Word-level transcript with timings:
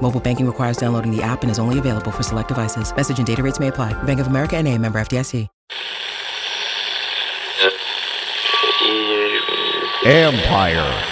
Mobile 0.00 0.20
banking 0.20 0.46
requires 0.46 0.78
downloading 0.78 1.14
the 1.14 1.22
app 1.22 1.42
and 1.42 1.50
is 1.50 1.58
only 1.58 1.78
available 1.78 2.10
for 2.10 2.22
select 2.22 2.48
devices. 2.48 2.94
Message 2.96 3.18
and 3.18 3.26
data 3.26 3.42
rates 3.42 3.60
may 3.60 3.68
apply. 3.68 3.92
Bank 4.04 4.20
of 4.20 4.28
America 4.28 4.56
and 4.56 4.66
a 4.66 4.78
member 4.78 4.98
FDIC. 4.98 5.46
Ampire. 10.06 11.04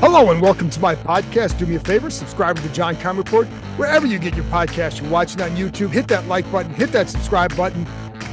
Hello 0.00 0.30
and 0.30 0.40
welcome 0.42 0.68
to 0.70 0.80
my 0.80 0.94
podcast. 0.94 1.58
Do 1.58 1.66
me 1.66 1.76
a 1.76 1.80
favor, 1.80 2.10
subscribe 2.10 2.56
to 2.56 2.62
the 2.62 2.68
John 2.70 2.96
Keim 2.96 3.16
Report 3.16 3.46
wherever 3.76 4.06
you 4.06 4.18
get 4.18 4.34
your 4.34 4.44
podcast. 4.46 5.00
You're 5.00 5.10
watching 5.10 5.40
on 5.40 5.50
YouTube, 5.50 5.90
hit 5.90 6.08
that 6.08 6.26
like 6.26 6.50
button, 6.52 6.74
hit 6.74 6.92
that 6.92 7.08
subscribe 7.08 7.56
button. 7.56 7.86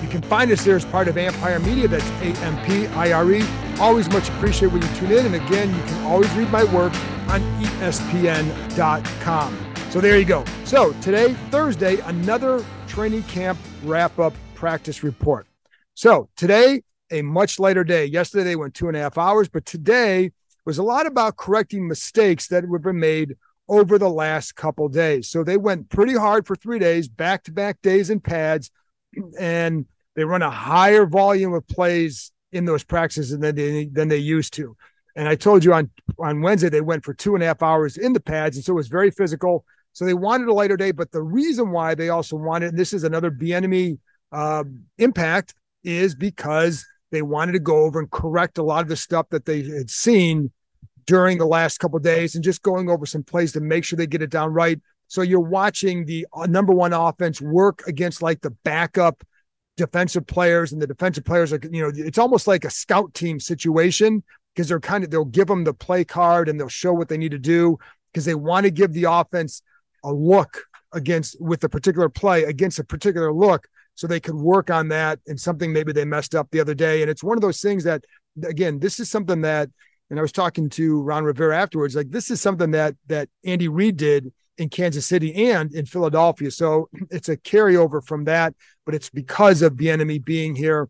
You 0.06 0.12
can 0.12 0.22
find 0.22 0.52
us 0.52 0.64
there 0.64 0.76
as 0.76 0.86
part 0.86 1.08
of 1.08 1.18
Ampire 1.18 1.60
Media. 1.60 1.88
That's 1.88 2.08
A 2.22 2.26
M 2.46 2.64
P 2.64 2.86
I 2.90 3.12
R 3.12 3.32
E. 3.32 3.44
Always 3.80 4.08
much 4.12 4.30
appreciate 4.30 4.72
when 4.72 4.84
you 4.84 4.88
tune 4.90 5.12
in. 5.12 5.26
And 5.26 5.34
again, 5.34 5.76
you 5.76 5.82
can 5.82 6.06
always 6.06 6.32
read 6.34 6.52
my 6.52 6.64
work 6.66 6.94
on 7.28 7.42
ESPN.com. 7.60 9.58
So 9.90 10.00
there 10.00 10.20
you 10.20 10.26
go. 10.26 10.46
So 10.64 10.94
today, 11.02 11.34
Thursday, 11.50 11.98
another 12.02 12.64
training 12.86 13.24
camp 13.24 13.58
wrap 13.84 14.20
up 14.20 14.36
practice 14.54 15.02
report. 15.02 15.48
So 15.96 16.30
today, 16.36 16.84
a 17.10 17.24
much 17.24 17.58
lighter 17.58 17.84
day. 17.84 18.06
Yesterday, 18.06 18.44
they 18.44 18.56
went 18.56 18.76
two 18.76 18.88
and 18.88 18.96
a 18.96 19.00
half 19.00 19.18
hours, 19.18 19.50
but 19.50 19.66
today, 19.66 20.32
was 20.66 20.78
a 20.78 20.84
lot 20.84 21.08
about 21.08 21.36
correcting 21.36 21.88
mistakes 21.88 22.48
that 22.50 22.64
have 22.64 22.84
been 22.84 23.00
made 23.00 23.38
over 23.68 23.98
the 23.98 24.10
last 24.10 24.56
couple 24.56 24.88
days. 24.88 25.30
So 25.32 25.44
they 25.44 25.58
went 25.58 25.90
pretty 25.90 26.14
hard 26.14 26.46
for 26.46 26.56
three 26.56 26.78
days, 26.78 27.08
back 27.08 27.44
to 27.46 27.52
back 27.52 27.82
days 27.82 28.12
in 28.12 28.20
pads, 28.20 28.70
and 29.40 29.88
they 30.16 30.24
run 30.24 30.42
a 30.42 30.50
higher 30.50 31.06
volume 31.06 31.54
of 31.54 31.68
plays 31.68 32.32
in 32.52 32.66
those 32.66 32.84
practices 32.84 33.38
than 33.38 33.56
they 33.56 33.86
than 33.86 34.08
they 34.08 34.18
used 34.18 34.54
to. 34.54 34.76
And 35.16 35.28
I 35.28 35.36
told 35.36 35.64
you 35.64 35.74
on 35.74 35.90
on 36.20 36.42
Wednesday 36.42 36.70
they 36.70 36.82
went 36.82 37.04
for 37.04 37.14
two 37.14 37.36
and 37.36 37.44
a 37.44 37.48
half 37.48 37.62
hours 37.62 37.98
in 37.98 38.14
the 38.14 38.20
pads, 38.20 38.58
and 38.58 38.66
so 38.66 38.74
it 38.74 38.76
was 38.76 38.88
very 38.88 39.12
physical. 39.12 39.66
So 39.94 40.04
they 40.04 40.14
wanted 40.14 40.50
a 40.50 40.54
lighter 40.54 40.76
day, 40.76 40.92
but 40.92 41.12
the 41.12 41.22
reason 41.22 41.72
why 41.72 41.96
they 41.96 42.10
also 42.10 42.36
wanted, 42.36 42.70
and 42.70 42.78
this 42.78 42.92
is 42.92 43.06
another 43.06 43.32
Bieniemy 43.32 43.98
uh, 44.34 44.66
impact, 44.98 45.54
is 45.86 46.16
because 46.16 46.86
they 47.12 47.22
wanted 47.22 47.54
to 47.54 47.60
go 47.60 47.78
over 47.78 48.00
and 48.00 48.12
correct 48.12 48.58
a 48.58 48.64
lot 48.64 48.82
of 48.82 48.90
the 48.90 48.98
stuff 48.98 49.30
that 49.30 49.46
they 49.46 49.64
had 49.64 49.90
seen 49.90 50.52
during 51.06 51.38
the 51.38 51.46
last 51.46 51.78
couple 51.78 51.98
days 52.00 52.36
and 52.36 52.44
just 52.44 52.62
going 52.62 52.90
over 52.90 53.06
some 53.06 53.24
plays 53.24 53.54
to 53.54 53.62
make 53.62 53.86
sure 53.86 53.96
they 53.96 54.08
get 54.08 54.22
it 54.22 54.30
down 54.30 54.52
right. 54.52 54.82
So 55.08 55.22
you're 55.22 55.40
watching 55.40 56.06
the 56.06 56.28
uh, 56.34 56.48
number 56.48 56.74
one 56.74 56.92
offense 56.92 57.40
work 57.40 57.84
against 57.88 58.22
like 58.22 58.42
the 58.42 58.50
backup 58.50 59.24
defensive 59.78 60.26
players 60.26 60.72
and 60.72 60.82
the 60.82 60.88
defensive 60.88 61.26
players 61.26 61.52
are, 61.52 61.60
you 61.72 61.82
know, 61.82 61.92
it's 61.94 62.18
almost 62.18 62.48
like 62.48 62.66
a 62.66 62.70
scout 62.70 63.14
team 63.14 63.40
situation 63.40 64.24
because 64.54 64.70
they're 64.70 64.80
kind 64.80 65.04
of, 65.04 65.12
they'll 65.12 65.26
give 65.26 65.48
them 65.48 65.64
the 65.64 65.74
play 65.74 66.06
card 66.06 66.48
and 66.48 66.60
they'll 66.60 66.68
show 66.70 66.94
what 66.94 67.10
they 67.10 67.18
need 67.18 67.32
to 67.32 67.40
do 67.40 67.78
because 68.12 68.26
they 68.26 68.36
want 68.36 68.66
to 68.66 68.72
give 68.72 68.94
the 68.94 69.04
offense 69.04 69.62
a 70.04 70.12
look 70.12 70.64
against 70.94 71.40
with 71.42 71.64
a 71.64 71.70
particular 71.70 72.08
play 72.08 72.44
against 72.44 72.80
a 72.80 72.84
particular 72.84 73.34
look 73.34 73.68
so 73.96 74.08
they 74.08 74.20
could 74.20 74.36
work 74.36 74.70
on 74.70 74.88
that 74.90 75.20
and 75.28 75.40
something 75.40 75.72
maybe 75.72 75.92
they 75.92 76.06
messed 76.06 76.36
up 76.36 76.50
the 76.52 76.60
other 76.60 76.74
day. 76.74 77.02
And 77.02 77.12
it's 77.12 77.24
one 77.24 77.38
of 77.38 77.42
those 77.42 77.62
things 77.62 77.84
that, 77.84 78.04
again, 78.44 78.80
this 78.80 79.00
is 79.00 79.10
something 79.10 79.42
that, 79.42 79.70
and 80.10 80.20
I 80.20 80.22
was 80.22 80.32
talking 80.32 80.70
to 80.72 81.02
Ron 81.02 81.24
Rivera 81.24 81.58
afterwards, 81.58 81.96
like 81.96 82.12
this 82.12 82.30
is 82.30 82.40
something 82.40 82.72
that 82.72 82.96
that 83.08 83.28
Andy 83.44 83.68
Reid 83.68 83.98
did 83.98 84.32
in 84.58 84.70
Kansas 84.70 85.06
City 85.06 85.50
and 85.52 85.74
in 85.74 85.86
Philadelphia. 85.86 86.52
So 86.52 86.90
it's 87.12 87.30
a 87.30 87.38
carryover 87.38 88.04
from 88.04 88.26
that, 88.26 88.56
but 88.86 88.96
it's 88.96 89.10
because 89.10 89.62
of 89.62 89.74
Bieniemy 89.74 90.24
being 90.24 90.56
here 90.56 90.90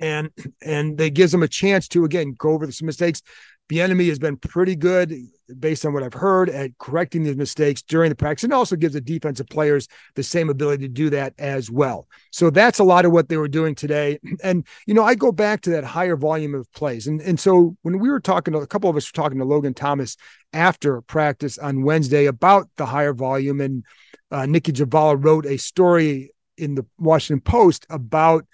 and 0.00 0.30
and 0.62 0.96
they 0.98 1.10
gives 1.10 1.32
them 1.32 1.42
a 1.42 1.48
chance 1.48 1.88
to 1.88 2.04
again 2.04 2.34
go 2.36 2.50
over 2.50 2.70
some 2.70 2.86
mistakes. 2.86 3.22
Bieniemy 3.70 4.08
has 4.08 4.18
been 4.18 4.36
pretty 4.36 4.76
good 4.76 5.14
based 5.58 5.84
on 5.84 5.92
what 5.92 6.02
I've 6.02 6.14
heard, 6.14 6.48
at 6.48 6.76
correcting 6.78 7.22
these 7.22 7.36
mistakes 7.36 7.82
during 7.82 8.08
the 8.08 8.16
practice, 8.16 8.44
and 8.44 8.52
also 8.52 8.76
gives 8.76 8.94
the 8.94 9.00
defensive 9.00 9.48
players 9.48 9.88
the 10.14 10.22
same 10.22 10.50
ability 10.50 10.84
to 10.84 10.92
do 10.92 11.10
that 11.10 11.34
as 11.38 11.70
well. 11.70 12.08
So 12.30 12.50
that's 12.50 12.78
a 12.78 12.84
lot 12.84 13.04
of 13.04 13.12
what 13.12 13.28
they 13.28 13.36
were 13.36 13.48
doing 13.48 13.74
today. 13.74 14.18
And 14.42 14.66
you 14.86 14.94
know, 14.94 15.04
I 15.04 15.14
go 15.14 15.32
back 15.32 15.62
to 15.62 15.70
that 15.70 15.84
higher 15.84 16.16
volume 16.16 16.54
of 16.54 16.70
plays, 16.72 17.06
and 17.06 17.20
and 17.20 17.38
so 17.38 17.76
when 17.82 17.98
we 17.98 18.10
were 18.10 18.20
talking, 18.20 18.52
to, 18.52 18.60
a 18.60 18.66
couple 18.66 18.90
of 18.90 18.96
us 18.96 19.10
were 19.10 19.22
talking 19.22 19.38
to 19.38 19.44
Logan 19.44 19.74
Thomas 19.74 20.16
after 20.52 21.00
practice 21.02 21.56
on 21.56 21.82
Wednesday 21.82 22.26
about 22.26 22.68
the 22.76 22.86
higher 22.86 23.14
volume, 23.14 23.60
and 23.60 23.84
uh, 24.30 24.46
Nicki 24.46 24.72
Jhabvala 24.72 25.22
wrote 25.22 25.46
a 25.46 25.56
story 25.56 26.32
in 26.56 26.74
the 26.74 26.86
Washington 26.98 27.40
Post 27.40 27.86
about 27.90 28.46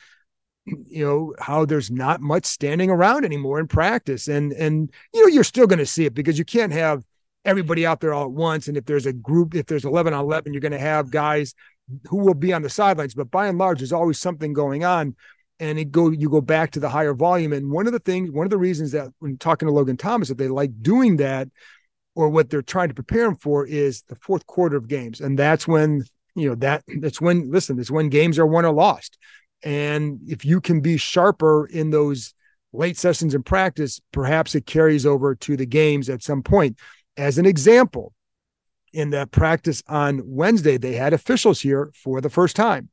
you 0.88 1.04
know 1.04 1.34
how 1.38 1.64
there's 1.64 1.90
not 1.90 2.20
much 2.20 2.44
standing 2.44 2.90
around 2.90 3.24
anymore 3.24 3.58
in 3.58 3.66
practice. 3.68 4.28
And 4.28 4.52
and 4.52 4.90
you 5.12 5.22
know 5.22 5.28
you're 5.28 5.44
still 5.44 5.66
going 5.66 5.78
to 5.78 5.86
see 5.86 6.04
it 6.04 6.14
because 6.14 6.38
you 6.38 6.44
can't 6.44 6.72
have 6.72 7.04
everybody 7.44 7.86
out 7.86 8.00
there 8.00 8.12
all 8.14 8.24
at 8.24 8.32
once. 8.32 8.68
And 8.68 8.76
if 8.76 8.84
there's 8.84 9.06
a 9.06 9.12
group 9.12 9.54
if 9.54 9.66
there's 9.66 9.84
11 9.84 10.12
on 10.12 10.20
11 10.20 10.52
you're 10.52 10.60
going 10.60 10.72
to 10.72 10.78
have 10.78 11.10
guys 11.10 11.54
who 12.08 12.18
will 12.18 12.34
be 12.34 12.52
on 12.52 12.62
the 12.62 12.70
sidelines. 12.70 13.14
But 13.14 13.30
by 13.30 13.48
and 13.48 13.58
large 13.58 13.78
there's 13.78 13.92
always 13.92 14.18
something 14.18 14.52
going 14.52 14.84
on. 14.84 15.16
And 15.58 15.78
it 15.78 15.90
go 15.90 16.10
you 16.10 16.30
go 16.30 16.40
back 16.40 16.70
to 16.72 16.80
the 16.80 16.88
higher 16.88 17.14
volume. 17.14 17.52
And 17.52 17.70
one 17.70 17.86
of 17.86 17.92
the 17.92 17.98
things 17.98 18.30
one 18.30 18.46
of 18.46 18.50
the 18.50 18.58
reasons 18.58 18.92
that 18.92 19.08
when 19.18 19.36
talking 19.38 19.66
to 19.66 19.72
Logan 19.72 19.96
Thomas 19.96 20.28
that 20.28 20.38
they 20.38 20.48
like 20.48 20.82
doing 20.82 21.16
that 21.16 21.48
or 22.14 22.28
what 22.28 22.50
they're 22.50 22.62
trying 22.62 22.88
to 22.88 22.94
prepare 22.94 23.26
him 23.26 23.36
for 23.36 23.66
is 23.66 24.02
the 24.02 24.16
fourth 24.16 24.46
quarter 24.46 24.76
of 24.76 24.88
games. 24.88 25.20
And 25.20 25.38
that's 25.38 25.68
when 25.68 26.04
you 26.34 26.48
know 26.48 26.54
that 26.56 26.84
that's 27.00 27.20
when 27.20 27.50
listen 27.50 27.78
it's 27.78 27.90
when 27.90 28.08
games 28.08 28.38
are 28.38 28.46
won 28.46 28.64
or 28.64 28.72
lost 28.72 29.18
and 29.62 30.20
if 30.26 30.44
you 30.44 30.60
can 30.60 30.80
be 30.80 30.96
sharper 30.96 31.66
in 31.66 31.90
those 31.90 32.34
late 32.72 32.96
sessions 32.96 33.34
in 33.34 33.42
practice, 33.42 34.00
perhaps 34.12 34.54
it 34.54 34.66
carries 34.66 35.04
over 35.04 35.34
to 35.34 35.56
the 35.56 35.66
games 35.66 36.08
at 36.08 36.22
some 36.22 36.42
point. 36.42 36.78
As 37.16 37.38
an 37.38 37.46
example, 37.46 38.12
in 38.92 39.10
that 39.10 39.30
practice 39.30 39.82
on 39.86 40.22
Wednesday, 40.24 40.76
they 40.76 40.94
had 40.94 41.12
officials 41.12 41.60
here 41.60 41.90
for 41.94 42.20
the 42.20 42.30
first 42.30 42.56
time. 42.56 42.88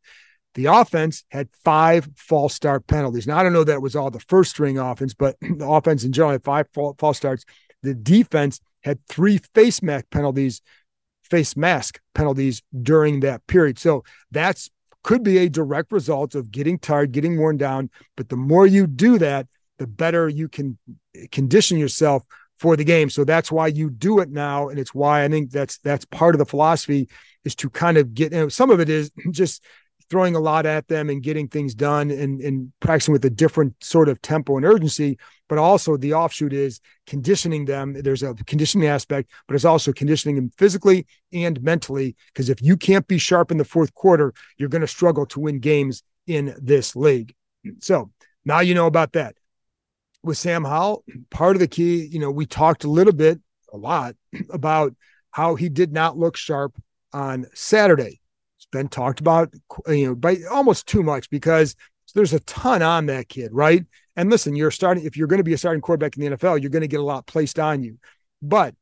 The 0.55 0.65
offense 0.65 1.23
had 1.29 1.49
five 1.63 2.09
false 2.15 2.53
start 2.53 2.87
penalties. 2.87 3.27
Now, 3.27 3.37
I 3.37 3.43
don't 3.43 3.53
know 3.53 3.63
that 3.63 3.81
was 3.81 3.95
all 3.95 4.09
the 4.09 4.19
first 4.19 4.51
string 4.51 4.79
offense, 4.79 5.13
but 5.13 5.37
the 5.41 5.67
offense 5.67 6.03
in 6.03 6.11
general 6.11 6.31
had 6.31 6.43
five 6.43 6.67
false 6.73 7.17
starts. 7.17 7.45
The 7.83 7.93
defense 7.93 8.59
had 8.81 8.99
three 9.07 9.39
face 9.53 9.81
mask 9.81 10.05
penalties, 10.09 10.61
face 11.23 11.55
mask 11.55 11.99
penalties 12.15 12.63
during 12.81 13.19
that 13.19 13.45
period. 13.47 13.77
So 13.77 14.03
that's 14.31 14.69
could 15.07 15.23
be 15.23 15.37
a 15.37 15.47
direct 15.47 15.93
result 15.93 16.35
of 16.35 16.51
getting 16.51 16.77
tired, 16.77 17.13
getting 17.13 17.37
worn 17.37 17.55
down. 17.55 17.89
But 18.17 18.27
the 18.27 18.35
more 18.35 18.67
you 18.67 18.85
do 18.85 19.17
that, 19.19 19.47
the 19.77 19.87
better 19.87 20.27
you 20.27 20.49
can 20.49 20.77
condition 21.31 21.77
yourself 21.77 22.25
for 22.59 22.75
the 22.75 22.83
game. 22.83 23.09
So 23.09 23.23
that's 23.23 23.49
why 23.49 23.67
you 23.67 23.89
do 23.89 24.19
it 24.19 24.29
now. 24.29 24.67
And 24.67 24.77
it's 24.77 24.93
why 24.93 25.23
I 25.23 25.29
think 25.29 25.49
that's 25.49 25.77
that's 25.77 26.03
part 26.03 26.35
of 26.35 26.39
the 26.39 26.45
philosophy 26.45 27.07
is 27.45 27.55
to 27.55 27.69
kind 27.69 27.97
of 27.97 28.13
get 28.13 28.33
you 28.33 28.39
know, 28.39 28.49
some 28.49 28.69
of 28.69 28.81
it 28.81 28.89
is 28.89 29.09
just 29.31 29.63
throwing 30.09 30.35
a 30.35 30.39
lot 30.39 30.65
at 30.65 30.87
them 30.87 31.09
and 31.09 31.21
getting 31.21 31.47
things 31.47 31.75
done 31.75 32.11
and, 32.11 32.39
and 32.41 32.71
practicing 32.79 33.11
with 33.11 33.25
a 33.25 33.29
different 33.29 33.73
sort 33.83 34.07
of 34.07 34.21
tempo 34.21 34.55
and 34.55 34.65
urgency. 34.65 35.17
But 35.49 35.57
also 35.57 35.97
the 35.97 36.13
offshoot 36.13 36.53
is 36.53 36.81
conditioning 37.05 37.65
them. 37.65 37.93
There's 38.01 38.23
a 38.23 38.33
conditioning 38.33 38.87
aspect, 38.87 39.31
but 39.47 39.55
it's 39.55 39.65
also 39.65 39.91
conditioning 39.91 40.35
them 40.35 40.51
physically 40.57 41.07
and 41.33 41.61
mentally. 41.61 42.15
Because 42.27 42.49
if 42.49 42.61
you 42.61 42.77
can't 42.77 43.07
be 43.07 43.17
sharp 43.17 43.51
in 43.51 43.57
the 43.57 43.65
fourth 43.65 43.93
quarter, 43.93 44.33
you're 44.57 44.69
going 44.69 44.81
to 44.81 44.87
struggle 44.87 45.25
to 45.27 45.39
win 45.39 45.59
games 45.59 46.03
in 46.25 46.55
this 46.61 46.95
league. 46.95 47.33
So 47.79 48.11
now 48.45 48.59
you 48.59 48.73
know 48.73 48.87
about 48.87 49.13
that. 49.13 49.35
With 50.23 50.37
Sam 50.37 50.65
Howell, 50.65 51.03
part 51.29 51.55
of 51.55 51.59
the 51.59 51.67
key, 51.67 52.05
you 52.05 52.19
know, 52.19 52.31
we 52.31 52.45
talked 52.45 52.83
a 52.83 52.89
little 52.89 53.13
bit, 53.13 53.39
a 53.71 53.77
lot 53.77 54.15
about 54.49 54.95
how 55.31 55.55
he 55.55 55.69
did 55.69 55.93
not 55.93 56.17
look 56.17 56.35
sharp 56.35 56.75
on 57.13 57.45
Saturday 57.53 58.19
been 58.71 58.87
talked 58.87 59.19
about, 59.19 59.53
you 59.87 60.07
know, 60.07 60.15
by 60.15 60.37
almost 60.49 60.87
too 60.87 61.03
much 61.03 61.29
because 61.29 61.75
there's 62.15 62.33
a 62.33 62.39
ton 62.41 62.81
on 62.81 63.05
that 63.07 63.29
kid, 63.29 63.51
right? 63.53 63.85
And 64.15 64.29
listen, 64.29 64.55
you're 64.55 64.71
starting, 64.71 65.05
if 65.05 65.15
you're 65.15 65.27
going 65.27 65.39
to 65.39 65.43
be 65.43 65.53
a 65.53 65.57
starting 65.57 65.81
quarterback 65.81 66.17
in 66.17 66.23
the 66.23 66.37
NFL, 66.37 66.61
you're 66.61 66.71
going 66.71 66.81
to 66.81 66.87
get 66.87 66.99
a 66.99 67.03
lot 67.03 67.27
placed 67.27 67.59
on 67.59 67.83
you. 67.83 67.97
But 68.41 68.75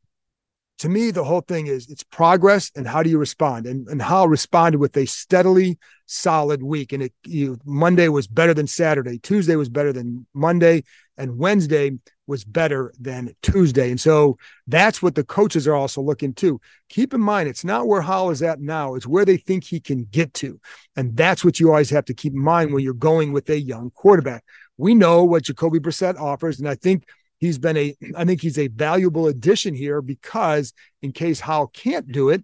to 0.79 0.89
me, 0.89 1.11
the 1.11 1.23
whole 1.23 1.41
thing 1.41 1.67
is 1.67 1.89
it's 1.89 2.03
progress 2.03 2.71
and 2.75 2.87
how 2.87 3.03
do 3.03 3.09
you 3.09 3.17
respond? 3.17 3.65
And, 3.65 3.87
and 3.87 4.01
Howell 4.01 4.27
responded 4.27 4.79
with 4.79 4.95
a 4.97 5.05
steadily 5.05 5.77
solid 6.05 6.63
week. 6.63 6.93
And 6.93 7.03
it 7.03 7.13
you, 7.25 7.57
Monday 7.65 8.07
was 8.07 8.27
better 8.27 8.53
than 8.53 8.67
Saturday, 8.67 9.19
Tuesday 9.19 9.55
was 9.55 9.69
better 9.69 9.91
than 9.93 10.25
Monday, 10.33 10.83
and 11.17 11.37
Wednesday 11.37 11.91
was 12.27 12.43
better 12.43 12.93
than 12.99 13.35
Tuesday. 13.41 13.89
And 13.89 13.99
so 13.99 14.37
that's 14.67 15.01
what 15.01 15.15
the 15.15 15.23
coaches 15.23 15.67
are 15.67 15.75
also 15.75 16.01
looking 16.01 16.33
to. 16.35 16.59
Keep 16.89 17.13
in 17.13 17.21
mind, 17.21 17.49
it's 17.49 17.63
not 17.63 17.87
where 17.87 18.01
Howell 18.01 18.31
is 18.31 18.41
at 18.41 18.59
now, 18.59 18.95
it's 18.95 19.07
where 19.07 19.25
they 19.25 19.37
think 19.37 19.63
he 19.63 19.79
can 19.79 20.05
get 20.05 20.33
to. 20.35 20.59
And 20.95 21.15
that's 21.15 21.45
what 21.45 21.59
you 21.59 21.69
always 21.69 21.89
have 21.91 22.05
to 22.05 22.13
keep 22.13 22.33
in 22.33 22.43
mind 22.43 22.73
when 22.73 22.83
you're 22.83 22.93
going 22.93 23.31
with 23.31 23.49
a 23.49 23.59
young 23.59 23.91
quarterback. 23.91 24.43
We 24.77 24.95
know 24.95 25.23
what 25.23 25.43
Jacoby 25.43 25.79
Brissett 25.79 26.19
offers, 26.19 26.59
and 26.59 26.67
I 26.67 26.75
think 26.75 27.07
he's 27.37 27.57
been 27.57 27.77
a 27.77 27.95
I 28.15 28.25
think 28.25 28.41
he's 28.41 28.59
a 28.59 28.67
valuable 28.67 29.27
addition 29.27 29.73
here 29.73 30.01
because 30.01 30.73
in 31.01 31.11
case 31.11 31.39
Howell 31.39 31.67
can't 31.67 32.11
do 32.11 32.29
it, 32.29 32.43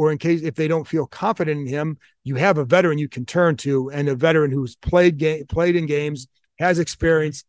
or 0.00 0.10
in 0.10 0.16
case 0.16 0.40
if 0.40 0.54
they 0.54 0.66
don't 0.66 0.88
feel 0.88 1.06
confident 1.06 1.60
in 1.60 1.66
him, 1.66 1.98
you 2.24 2.36
have 2.36 2.56
a 2.56 2.64
veteran 2.64 2.96
you 2.96 3.06
can 3.06 3.26
turn 3.26 3.54
to 3.54 3.90
and 3.90 4.08
a 4.08 4.14
veteran 4.14 4.50
who's 4.50 4.74
played 4.74 5.18
game 5.18 5.44
played 5.44 5.76
in 5.76 5.84
games, 5.84 6.26
has 6.58 6.78
experience, 6.78 7.44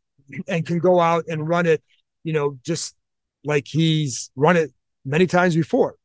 and 0.50 0.66
can 0.66 0.78
go 0.78 1.00
out 1.00 1.24
and 1.30 1.48
run 1.48 1.66
it, 1.66 1.82
you 2.26 2.34
know, 2.34 2.60
just 2.62 2.94
like 3.46 3.66
he's 3.66 4.32
run 4.36 4.58
it 4.58 4.70
many 5.06 5.28
times 5.28 5.56
before. 5.56 5.96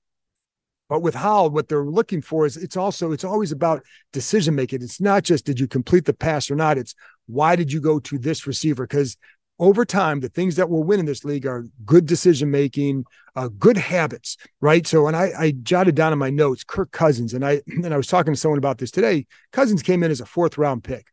But 0.88 1.02
with 1.02 1.16
Howell, 1.16 1.50
what 1.50 1.66
they're 1.66 1.84
looking 1.84 2.22
for 2.22 2.46
is 2.46 2.56
it's 2.56 2.76
also 2.76 3.10
it's 3.10 3.24
always 3.24 3.50
about 3.50 3.82
decision 4.12 4.54
making. 4.54 4.82
It's 4.82 5.00
not 5.00 5.24
just 5.24 5.46
did 5.46 5.58
you 5.58 5.66
complete 5.66 6.04
the 6.04 6.14
pass 6.14 6.48
or 6.48 6.54
not. 6.54 6.78
It's 6.78 6.94
why 7.26 7.56
did 7.56 7.72
you 7.72 7.80
go 7.80 7.98
to 7.98 8.18
this 8.20 8.46
receiver? 8.46 8.86
Because 8.86 9.16
over 9.58 9.84
time, 9.84 10.20
the 10.20 10.28
things 10.28 10.56
that 10.56 10.68
will 10.68 10.82
win 10.84 11.00
in 11.00 11.06
this 11.06 11.24
league 11.24 11.46
are 11.46 11.66
good 11.84 12.06
decision 12.06 12.50
making, 12.50 13.04
uh, 13.36 13.48
good 13.58 13.76
habits, 13.76 14.36
right? 14.60 14.86
So, 14.86 15.06
and 15.06 15.16
I, 15.16 15.32
I 15.38 15.50
jotted 15.62 15.94
down 15.94 16.12
in 16.12 16.18
my 16.18 16.30
notes 16.30 16.62
Kirk 16.64 16.90
Cousins, 16.92 17.32
and 17.32 17.44
I 17.44 17.62
and 17.66 17.92
I 17.92 17.96
was 17.96 18.06
talking 18.06 18.34
to 18.34 18.40
someone 18.40 18.58
about 18.58 18.78
this 18.78 18.90
today. 18.90 19.26
Cousins 19.52 19.82
came 19.82 20.02
in 20.02 20.10
as 20.10 20.20
a 20.20 20.26
fourth 20.26 20.58
round 20.58 20.84
pick. 20.84 21.06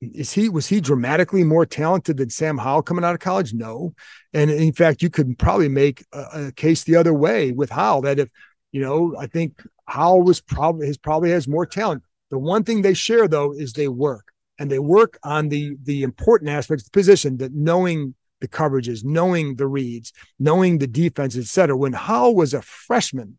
Is 0.00 0.32
he 0.32 0.48
was 0.48 0.66
he 0.66 0.80
dramatically 0.80 1.44
more 1.44 1.64
talented 1.64 2.16
than 2.16 2.30
Sam 2.30 2.58
Howell 2.58 2.82
coming 2.82 3.04
out 3.04 3.14
of 3.14 3.20
college? 3.20 3.54
No, 3.54 3.94
and 4.32 4.50
in 4.50 4.72
fact, 4.72 5.02
you 5.02 5.08
could 5.08 5.38
probably 5.38 5.68
make 5.68 6.04
a, 6.12 6.46
a 6.46 6.52
case 6.52 6.84
the 6.84 6.96
other 6.96 7.14
way 7.14 7.52
with 7.52 7.70
Howell 7.70 8.02
that 8.02 8.18
if 8.18 8.28
you 8.72 8.80
know, 8.80 9.14
I 9.18 9.28
think 9.28 9.62
Howell 9.86 10.22
was 10.22 10.40
probably 10.40 10.88
his 10.88 10.98
probably 10.98 11.30
has 11.30 11.46
more 11.46 11.64
talent. 11.64 12.02
The 12.30 12.38
one 12.38 12.64
thing 12.64 12.82
they 12.82 12.94
share 12.94 13.28
though 13.28 13.52
is 13.52 13.72
they 13.72 13.88
work 13.88 14.33
and 14.58 14.70
they 14.70 14.78
work 14.78 15.18
on 15.22 15.48
the 15.48 15.76
the 15.82 16.02
important 16.02 16.50
aspects 16.50 16.84
of 16.84 16.92
the 16.92 16.98
position 16.98 17.38
that 17.38 17.52
knowing 17.52 18.14
the 18.40 18.48
coverages, 18.48 19.04
knowing 19.04 19.56
the 19.56 19.66
reads, 19.66 20.12
knowing 20.38 20.78
the 20.78 20.86
defense, 20.86 21.36
et 21.36 21.46
cetera. 21.46 21.76
When 21.76 21.94
Howell 21.94 22.34
was 22.34 22.52
a 22.52 22.60
freshman, 22.60 23.38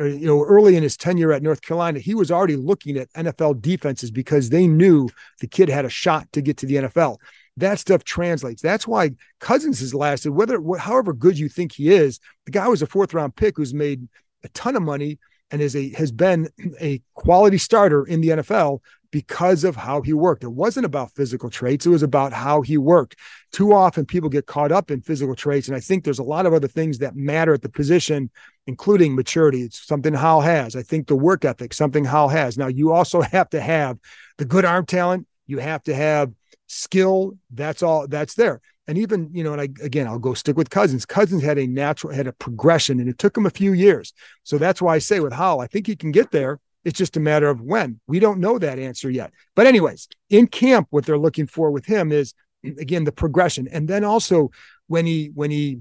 uh, 0.00 0.04
you 0.04 0.26
know, 0.26 0.42
early 0.42 0.76
in 0.76 0.82
his 0.82 0.96
tenure 0.96 1.32
at 1.32 1.42
North 1.42 1.60
Carolina, 1.60 1.98
he 1.98 2.14
was 2.14 2.30
already 2.30 2.56
looking 2.56 2.96
at 2.96 3.12
NFL 3.12 3.60
defenses 3.60 4.10
because 4.10 4.48
they 4.48 4.66
knew 4.66 5.08
the 5.40 5.46
kid 5.46 5.68
had 5.68 5.84
a 5.84 5.90
shot 5.90 6.30
to 6.32 6.40
get 6.40 6.56
to 6.58 6.66
the 6.66 6.76
NFL. 6.76 7.18
That 7.58 7.78
stuff 7.78 8.04
translates. 8.04 8.62
That's 8.62 8.86
why 8.86 9.10
Cousins 9.40 9.80
has 9.80 9.94
lasted, 9.94 10.32
whether 10.32 10.60
however 10.78 11.12
good 11.12 11.38
you 11.38 11.48
think 11.48 11.72
he 11.72 11.90
is. 11.90 12.20
The 12.44 12.52
guy 12.52 12.68
was 12.68 12.82
a 12.82 12.86
fourth 12.86 13.14
round 13.14 13.36
pick 13.36 13.56
who's 13.56 13.74
made 13.74 14.08
a 14.44 14.48
ton 14.50 14.76
of 14.76 14.82
money 14.82 15.18
and 15.50 15.60
is 15.60 15.76
a 15.76 15.90
has 15.94 16.12
been 16.12 16.48
a 16.80 17.02
quality 17.14 17.58
starter 17.58 18.04
in 18.04 18.20
the 18.20 18.28
NFL 18.28 18.80
because 19.16 19.64
of 19.64 19.74
how 19.74 20.02
he 20.02 20.12
worked. 20.12 20.44
It 20.44 20.52
wasn't 20.52 20.84
about 20.84 21.10
physical 21.12 21.48
traits, 21.48 21.86
it 21.86 21.88
was 21.88 22.02
about 22.02 22.34
how 22.34 22.60
he 22.60 22.76
worked. 22.76 23.16
Too 23.50 23.72
often 23.72 24.04
people 24.04 24.28
get 24.28 24.44
caught 24.44 24.70
up 24.70 24.90
in 24.90 25.00
physical 25.00 25.34
traits. 25.34 25.68
And 25.68 25.74
I 25.74 25.80
think 25.80 26.04
there's 26.04 26.18
a 26.18 26.22
lot 26.22 26.44
of 26.44 26.52
other 26.52 26.68
things 26.68 26.98
that 26.98 27.16
matter 27.16 27.54
at 27.54 27.62
the 27.62 27.70
position, 27.70 28.28
including 28.66 29.14
maturity. 29.14 29.62
It's 29.62 29.86
something 29.86 30.12
Howell 30.12 30.42
has. 30.42 30.76
I 30.76 30.82
think 30.82 31.06
the 31.06 31.16
work 31.16 31.46
ethic, 31.46 31.72
something 31.72 32.04
Howell 32.04 32.28
has. 32.28 32.58
Now, 32.58 32.66
you 32.66 32.92
also 32.92 33.22
have 33.22 33.48
to 33.50 33.60
have 33.62 33.96
the 34.36 34.44
good 34.44 34.66
arm 34.66 34.84
talent, 34.84 35.26
you 35.46 35.60
have 35.60 35.82
to 35.84 35.94
have 35.94 36.30
skill. 36.66 37.38
That's 37.50 37.82
all 37.82 38.06
that's 38.06 38.34
there. 38.34 38.60
And 38.86 38.98
even, 38.98 39.30
you 39.32 39.44
know, 39.44 39.54
and 39.54 39.62
I 39.62 39.68
again 39.82 40.06
I'll 40.06 40.18
go 40.18 40.34
stick 40.34 40.58
with 40.58 40.68
Cousins. 40.68 41.06
Cousins 41.06 41.42
had 41.42 41.56
a 41.56 41.66
natural 41.66 42.12
had 42.12 42.26
a 42.26 42.34
progression 42.34 43.00
and 43.00 43.08
it 43.08 43.16
took 43.16 43.34
him 43.34 43.46
a 43.46 43.50
few 43.50 43.72
years. 43.72 44.12
So 44.42 44.58
that's 44.58 44.82
why 44.82 44.96
I 44.96 44.98
say 44.98 45.20
with 45.20 45.32
Howell, 45.32 45.62
I 45.62 45.68
think 45.68 45.86
he 45.86 45.96
can 45.96 46.12
get 46.12 46.32
there 46.32 46.60
it's 46.86 46.96
just 46.96 47.16
a 47.16 47.20
matter 47.20 47.48
of 47.48 47.60
when. 47.60 47.98
We 48.06 48.20
don't 48.20 48.38
know 48.38 48.60
that 48.60 48.78
answer 48.78 49.10
yet. 49.10 49.32
But, 49.56 49.66
anyways, 49.66 50.06
in 50.30 50.46
camp, 50.46 50.86
what 50.90 51.04
they're 51.04 51.18
looking 51.18 51.48
for 51.48 51.72
with 51.72 51.84
him 51.84 52.12
is 52.12 52.32
again 52.78 53.02
the 53.02 53.12
progression. 53.12 53.66
And 53.68 53.88
then 53.88 54.04
also 54.04 54.50
when 54.86 55.04
he 55.04 55.30
when 55.34 55.50
he 55.50 55.80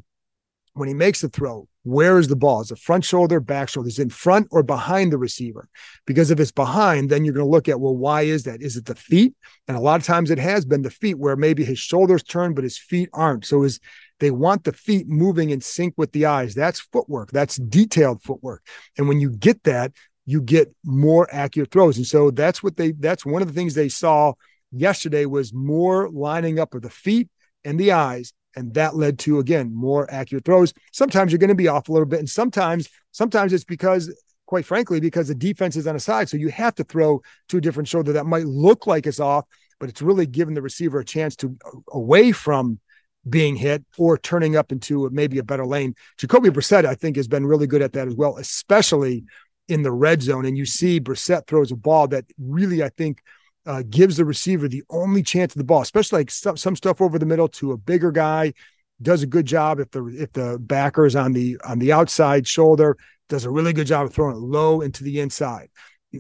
when 0.74 0.90
he 0.90 0.96
makes 0.96 1.22
the 1.22 1.30
throw, 1.30 1.70
where 1.84 2.18
is 2.18 2.28
the 2.28 2.36
ball? 2.36 2.62
Is 2.62 2.72
it 2.72 2.80
front 2.80 3.06
shoulder, 3.06 3.40
back 3.40 3.70
shoulder? 3.70 3.88
Is 3.88 4.00
it 4.00 4.04
in 4.04 4.10
front 4.10 4.48
or 4.50 4.64
behind 4.64 5.14
the 5.14 5.18
receiver? 5.18 5.70
Because 6.06 6.32
if 6.32 6.40
it's 6.40 6.52
behind, 6.52 7.10
then 7.10 7.24
you're 7.24 7.36
going 7.36 7.46
to 7.46 7.50
look 7.50 7.70
at, 7.70 7.80
well, 7.80 7.96
why 7.96 8.24
is 8.24 8.44
that? 8.44 8.62
Is 8.62 8.76
it 8.76 8.86
the 8.86 8.96
feet? 8.96 9.36
And 9.68 9.78
a 9.78 9.80
lot 9.80 10.02
of 10.02 10.06
times 10.06 10.32
it 10.32 10.40
has 10.40 10.66
been 10.66 10.82
the 10.82 10.90
feet 10.90 11.18
where 11.18 11.38
maybe 11.38 11.64
his 11.64 11.80
shoulders 11.80 12.24
turn, 12.24 12.56
but 12.56 12.66
his 12.66 12.78
feet 12.78 13.08
aren't. 13.14 13.46
So 13.46 13.64
is 13.64 13.80
they 14.20 14.32
want 14.32 14.66
the 14.66 14.74
feet 14.74 15.08
moving 15.08 15.52
in 15.52 15.62
sync 15.62 15.94
with 15.96 16.12
the 16.12 16.26
eyes. 16.26 16.56
That's 16.56 16.82
footwork. 16.82 17.32
That's 17.32 17.56
detailed 17.56 18.22
footwork. 18.22 18.62
And 18.98 19.08
when 19.08 19.22
you 19.22 19.30
get 19.30 19.64
that, 19.64 19.94
you 20.26 20.42
get 20.42 20.74
more 20.84 21.28
accurate 21.32 21.72
throws. 21.72 21.98
And 21.98 22.06
so 22.06 22.32
that's 22.32 22.64
what 22.64 22.78
they 22.78 22.92
that's 22.92 23.26
one 23.26 23.42
of 23.42 23.48
the 23.48 23.54
things 23.54 23.74
they 23.74 23.90
saw 23.90 24.34
yesterday 24.72 25.26
was 25.26 25.54
more 25.54 26.10
lining 26.10 26.60
up 26.60 26.74
of 26.74 26.82
the 26.82 26.90
feet 26.90 27.30
and 27.64 27.80
the 27.80 27.92
eyes 27.92 28.34
and 28.56 28.74
that 28.74 28.96
led 28.96 29.20
to 29.20 29.40
again 29.40 29.74
more 29.74 30.12
accurate 30.12 30.46
throws. 30.46 30.74
Sometimes 30.92 31.32
you're 31.32 31.40
going 31.40 31.50
to 31.50 31.56
be 31.56 31.68
off 31.68 31.90
a 31.90 31.92
little 31.92 32.08
bit 32.08 32.20
and 32.20 32.30
sometimes 32.30 32.90
sometimes 33.12 33.54
it's 33.54 33.64
because 33.64 34.14
quite 34.48 34.66
frankly 34.66 35.00
because 35.00 35.28
the 35.28 35.36
defense 35.36 35.76
is 35.76 35.88
on 35.88 35.96
a 35.96 36.00
side 36.00 36.30
so 36.30 36.38
you 36.38 36.50
have 36.50 36.76
to 36.76 36.84
throw 36.84 37.22
to 37.50 37.58
a 37.58 37.62
different 37.62 37.88
shoulder 37.88 38.14
that 38.14 38.26
might 38.26 38.46
look 38.46 38.86
like 38.86 39.08
it's 39.08 39.20
off 39.20 39.46
but 39.80 39.90
it's 39.90 40.02
really 40.02 40.28
giving 40.28 40.54
the 40.54 40.62
receiver 40.62 41.00
a 41.00 41.06
chance 41.06 41.36
to 41.36 41.58
away 41.92 42.32
from 42.32 42.80
being 43.28 43.56
hit 43.56 43.84
or 43.98 44.18
turning 44.18 44.56
up 44.56 44.72
into 44.72 45.10
maybe 45.12 45.40
a 45.40 45.44
better 45.44 45.66
lane. 45.66 45.96
Jacoby 46.18 46.50
Brissett, 46.50 46.86
I 46.86 46.96
think, 46.96 47.16
has 47.16 47.28
been 47.28 47.46
really 47.46 47.68
good 47.68 47.82
at 47.82 47.94
that 47.94 48.08
as 48.08 48.16
well, 48.16 48.38
especially 48.38 49.24
in 49.68 49.84
the 49.84 49.92
red 49.92 50.22
zone. 50.22 50.46
And 50.46 50.58
you 50.58 50.66
see 50.66 51.00
Brissett 51.00 51.48
throws 51.48 51.72
a 51.72 51.76
ball 51.76 52.08
that 52.10 52.26
really, 52.38 52.84
I 52.84 52.90
think, 52.90 53.22
uh, 53.66 53.84
gives 53.90 54.18
the 54.18 54.26
receiver 54.26 54.68
the 54.68 54.84
only 54.90 55.24
chance 55.24 55.54
of 55.54 55.58
the 55.58 55.64
ball, 55.66 55.82
especially 55.82 56.20
like 56.20 56.32
some, 56.32 56.58
some 56.58 56.76
stuff 56.76 57.02
over 57.02 57.18
the 57.18 57.26
middle 57.26 57.48
to 57.48 57.72
a 57.72 57.78
bigger 57.78 58.12
guy. 58.12 58.54
Does 59.02 59.24
a 59.24 59.28
good 59.28 59.46
job 59.46 59.80
if 59.80 59.92
the 59.92 60.06
if 60.06 60.32
the 60.32 60.58
backer 60.58 61.06
is 61.06 61.18
on 61.18 61.34
the 61.34 61.58
on 61.68 61.80
the 61.80 61.92
outside 61.92 62.48
shoulder. 62.48 62.98
Does 63.28 63.44
a 63.44 63.50
really 63.50 63.74
good 63.74 63.88
job 63.88 64.06
of 64.06 64.14
throwing 64.14 64.38
it 64.38 64.40
low 64.40 64.82
into 64.82 65.04
the 65.04 65.20
inside 65.20 65.70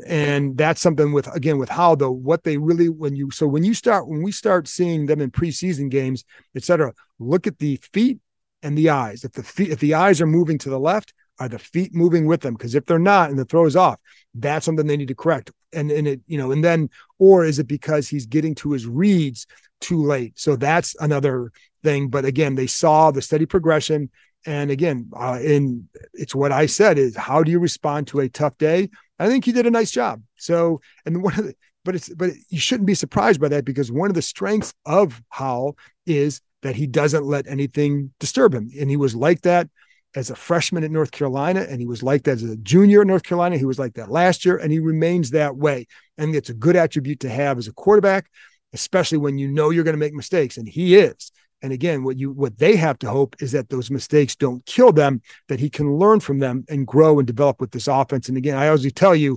and 0.05 0.57
that's 0.57 0.81
something 0.81 1.13
with 1.13 1.33
again 1.35 1.57
with 1.57 1.69
how 1.69 1.95
though 1.95 2.11
what 2.11 2.43
they 2.43 2.57
really 2.57 2.89
when 2.89 3.15
you 3.15 3.31
so 3.31 3.47
when 3.47 3.63
you 3.63 3.73
start 3.73 4.07
when 4.07 4.21
we 4.21 4.31
start 4.31 4.67
seeing 4.67 5.05
them 5.05 5.21
in 5.21 5.31
preseason 5.31 5.89
games 5.89 6.23
etc 6.55 6.93
look 7.19 7.47
at 7.47 7.59
the 7.59 7.79
feet 7.93 8.19
and 8.63 8.77
the 8.77 8.89
eyes 8.89 9.23
if 9.23 9.31
the 9.33 9.43
feet 9.43 9.69
if 9.69 9.79
the 9.79 9.93
eyes 9.93 10.21
are 10.21 10.27
moving 10.27 10.57
to 10.57 10.69
the 10.69 10.79
left 10.79 11.13
are 11.39 11.49
the 11.49 11.59
feet 11.59 11.93
moving 11.93 12.25
with 12.25 12.41
them? 12.41 12.53
Because 12.53 12.75
if 12.75 12.85
they're 12.85 12.99
not 12.99 13.29
and 13.29 13.37
the 13.37 13.45
throw 13.45 13.65
is 13.65 13.75
off, 13.75 13.99
that's 14.33 14.65
something 14.65 14.87
they 14.87 14.97
need 14.97 15.07
to 15.07 15.15
correct. 15.15 15.51
And 15.73 15.91
and 15.91 16.07
it, 16.07 16.21
you 16.27 16.37
know, 16.37 16.51
and 16.51 16.63
then 16.63 16.89
or 17.19 17.45
is 17.45 17.59
it 17.59 17.67
because 17.67 18.07
he's 18.07 18.25
getting 18.25 18.55
to 18.55 18.71
his 18.71 18.87
reads 18.87 19.47
too 19.81 20.01
late? 20.03 20.33
So 20.37 20.55
that's 20.55 20.95
another 20.99 21.51
thing. 21.83 22.09
But 22.09 22.25
again, 22.25 22.55
they 22.55 22.67
saw 22.67 23.11
the 23.11 23.21
steady 23.21 23.45
progression. 23.45 24.09
And 24.45 24.69
again, 24.69 25.09
uh, 25.15 25.39
in 25.41 25.89
it's 26.13 26.35
what 26.35 26.51
I 26.51 26.67
said 26.67 26.97
is 26.97 27.15
how 27.15 27.43
do 27.43 27.51
you 27.51 27.59
respond 27.59 28.07
to 28.07 28.19
a 28.19 28.29
tough 28.29 28.57
day? 28.57 28.89
I 29.17 29.27
think 29.27 29.45
he 29.45 29.51
did 29.51 29.65
a 29.65 29.71
nice 29.71 29.91
job. 29.91 30.21
So, 30.37 30.81
and 31.05 31.23
one 31.23 31.37
of 31.39 31.45
the, 31.45 31.55
but 31.83 31.95
it's 31.95 32.09
but 32.09 32.31
you 32.49 32.59
shouldn't 32.59 32.87
be 32.87 32.95
surprised 32.95 33.39
by 33.39 33.47
that 33.49 33.65
because 33.65 33.91
one 33.91 34.09
of 34.09 34.15
the 34.15 34.21
strengths 34.21 34.73
of 34.85 35.21
Howell 35.29 35.77
is 36.05 36.41
that 36.63 36.75
he 36.75 36.87
doesn't 36.87 37.25
let 37.25 37.47
anything 37.47 38.11
disturb 38.19 38.53
him, 38.53 38.69
and 38.79 38.89
he 38.89 38.97
was 38.97 39.15
like 39.15 39.41
that 39.41 39.69
as 40.15 40.29
a 40.29 40.35
freshman 40.35 40.83
at 40.83 40.91
North 40.91 41.11
Carolina, 41.11 41.65
and 41.69 41.79
he 41.81 41.85
was 41.85 42.01
like 42.01 42.23
that 42.23 42.41
as 42.41 42.43
a 42.43 42.55
junior 42.57 43.01
at 43.01 43.07
North 43.07 43.23
Carolina. 43.23 43.57
He 43.57 43.65
was 43.65 43.77
like 43.77 43.95
that 43.95 44.09
last 44.09 44.45
year, 44.45 44.57
and 44.57 44.71
he 44.71 44.79
remains 44.79 45.31
that 45.31 45.55
way. 45.55 45.87
And 46.17 46.33
it's 46.33 46.49
a 46.49 46.53
good 46.53 46.75
attribute 46.75 47.19
to 47.21 47.29
have 47.29 47.57
as 47.57 47.67
a 47.67 47.73
quarterback, 47.73 48.27
especially 48.73 49.17
when 49.17 49.37
you 49.37 49.49
know 49.49 49.69
you're 49.69 49.83
going 49.83 49.93
to 49.93 49.99
make 49.99 50.13
mistakes, 50.13 50.57
and 50.57 50.67
he 50.67 50.95
is. 50.95 51.31
And 51.61 51.73
again, 51.73 52.03
what 52.03 52.17
you 52.17 52.31
what 52.31 52.57
they 52.57 52.75
have 52.75 52.99
to 52.99 53.09
hope 53.09 53.35
is 53.41 53.51
that 53.51 53.69
those 53.69 53.91
mistakes 53.91 54.35
don't 54.35 54.65
kill 54.65 54.91
them, 54.91 55.21
that 55.47 55.59
he 55.59 55.69
can 55.69 55.97
learn 55.97 56.19
from 56.19 56.39
them 56.39 56.65
and 56.69 56.87
grow 56.87 57.19
and 57.19 57.27
develop 57.27 57.59
with 57.59 57.71
this 57.71 57.87
offense. 57.87 58.29
And 58.29 58.37
again, 58.37 58.57
I 58.57 58.67
always 58.67 58.91
tell 58.93 59.15
you, 59.15 59.33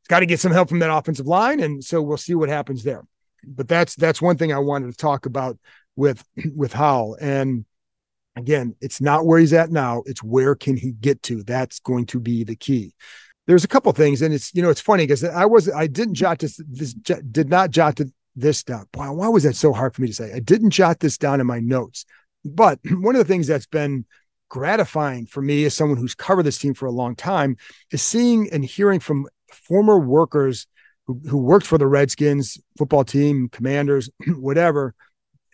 it's 0.00 0.08
got 0.08 0.20
to 0.20 0.26
get 0.26 0.40
some 0.40 0.52
help 0.52 0.68
from 0.68 0.78
that 0.78 0.94
offensive 0.94 1.26
line, 1.26 1.60
and 1.60 1.82
so 1.82 2.00
we'll 2.00 2.16
see 2.16 2.34
what 2.34 2.48
happens 2.48 2.82
there. 2.82 3.02
But 3.46 3.68
that's 3.68 3.94
that's 3.94 4.22
one 4.22 4.38
thing 4.38 4.52
I 4.52 4.58
wanted 4.58 4.90
to 4.90 4.96
talk 4.96 5.26
about 5.26 5.58
with 5.96 6.24
with 6.54 6.72
Howell 6.72 7.18
and 7.20 7.66
Again, 8.36 8.74
it's 8.80 9.00
not 9.00 9.26
where 9.26 9.38
he's 9.38 9.52
at 9.52 9.70
now. 9.70 10.02
It's 10.06 10.22
where 10.22 10.54
can 10.54 10.76
he 10.76 10.92
get 10.92 11.22
to? 11.24 11.42
That's 11.44 11.78
going 11.80 12.06
to 12.06 12.20
be 12.20 12.42
the 12.44 12.56
key. 12.56 12.94
There's 13.46 13.64
a 13.64 13.68
couple 13.68 13.92
things, 13.92 14.22
and 14.22 14.34
it's 14.34 14.54
you 14.54 14.62
know 14.62 14.70
it's 14.70 14.80
funny 14.80 15.04
because 15.04 15.22
I 15.22 15.44
was 15.44 15.70
I 15.70 15.86
didn't 15.86 16.14
jot 16.14 16.38
this 16.38 16.60
this 16.68 16.94
did 16.94 17.48
not 17.48 17.70
jot 17.70 18.00
this 18.34 18.62
down. 18.62 18.86
Boy, 18.92 19.10
why 19.12 19.28
was 19.28 19.44
that 19.44 19.54
so 19.54 19.72
hard 19.72 19.94
for 19.94 20.02
me 20.02 20.08
to 20.08 20.14
say? 20.14 20.32
I 20.32 20.40
didn't 20.40 20.70
jot 20.70 21.00
this 21.00 21.18
down 21.18 21.40
in 21.40 21.46
my 21.46 21.60
notes, 21.60 22.06
but 22.44 22.80
one 22.90 23.14
of 23.14 23.18
the 23.18 23.32
things 23.32 23.46
that's 23.46 23.66
been 23.66 24.04
gratifying 24.48 25.26
for 25.26 25.42
me 25.42 25.64
as 25.64 25.74
someone 25.74 25.98
who's 25.98 26.14
covered 26.14 26.44
this 26.44 26.58
team 26.58 26.74
for 26.74 26.86
a 26.86 26.92
long 26.92 27.16
time 27.16 27.56
is 27.90 28.02
seeing 28.02 28.48
and 28.52 28.64
hearing 28.64 29.00
from 29.00 29.26
former 29.52 29.98
workers 29.98 30.66
who, 31.06 31.20
who 31.28 31.38
worked 31.38 31.66
for 31.66 31.78
the 31.78 31.86
Redskins 31.86 32.58
football 32.78 33.04
team, 33.04 33.48
commanders, 33.48 34.10
whatever, 34.28 34.94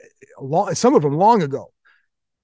eh, 0.03 0.27
long, 0.41 0.75
some 0.75 0.95
of 0.95 1.03
them 1.03 1.17
long 1.17 1.43
ago, 1.43 1.73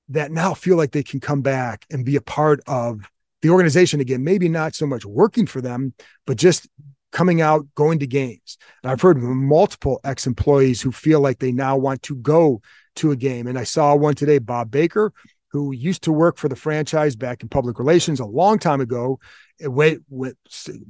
that 0.09 0.31
now 0.31 0.55
feel 0.55 0.77
like 0.77 0.93
they 0.93 1.03
can 1.03 1.21
come 1.21 1.43
back 1.43 1.85
and 1.91 2.05
be 2.05 2.17
a 2.17 2.21
part 2.21 2.61
of 2.67 3.01
the 3.43 3.51
organization 3.51 4.01
again. 4.01 4.25
Maybe 4.25 4.49
not 4.49 4.75
so 4.75 4.87
much 4.87 5.05
working 5.05 5.47
for 5.47 5.61
them, 5.61 5.95
but 6.27 6.37
just 6.37 6.69
coming 7.13 7.41
out, 7.41 7.67
going 7.75 7.99
to 7.99 8.07
games. 8.07 8.59
And 8.83 8.91
I've 8.91 9.01
heard 9.01 9.19
multiple 9.19 10.01
ex 10.05 10.27
employees 10.27 10.81
who 10.81 10.93
feel 10.93 11.21
like 11.21 11.39
they 11.39 11.53
now 11.53 11.77
want 11.77 12.03
to 12.03 12.17
go 12.17 12.61
to 12.97 13.11
a 13.11 13.17
game. 13.17 13.47
And 13.47 13.59
I 13.59 13.65
saw 13.65 13.95
one 13.95 14.15
today, 14.15 14.39
Bob 14.39 14.71
Baker, 14.71 15.13
who 15.49 15.73
used 15.73 16.03
to 16.03 16.13
work 16.13 16.37
for 16.37 16.49
the 16.49 16.57
franchise 16.57 17.17
back 17.17 17.43
in 17.43 17.49
public 17.49 17.79
relations 17.79 18.21
a 18.21 18.27
long 18.27 18.59
time 18.59 18.81
ago 18.81 19.19
eh, 19.61 19.67
when, 19.67 20.05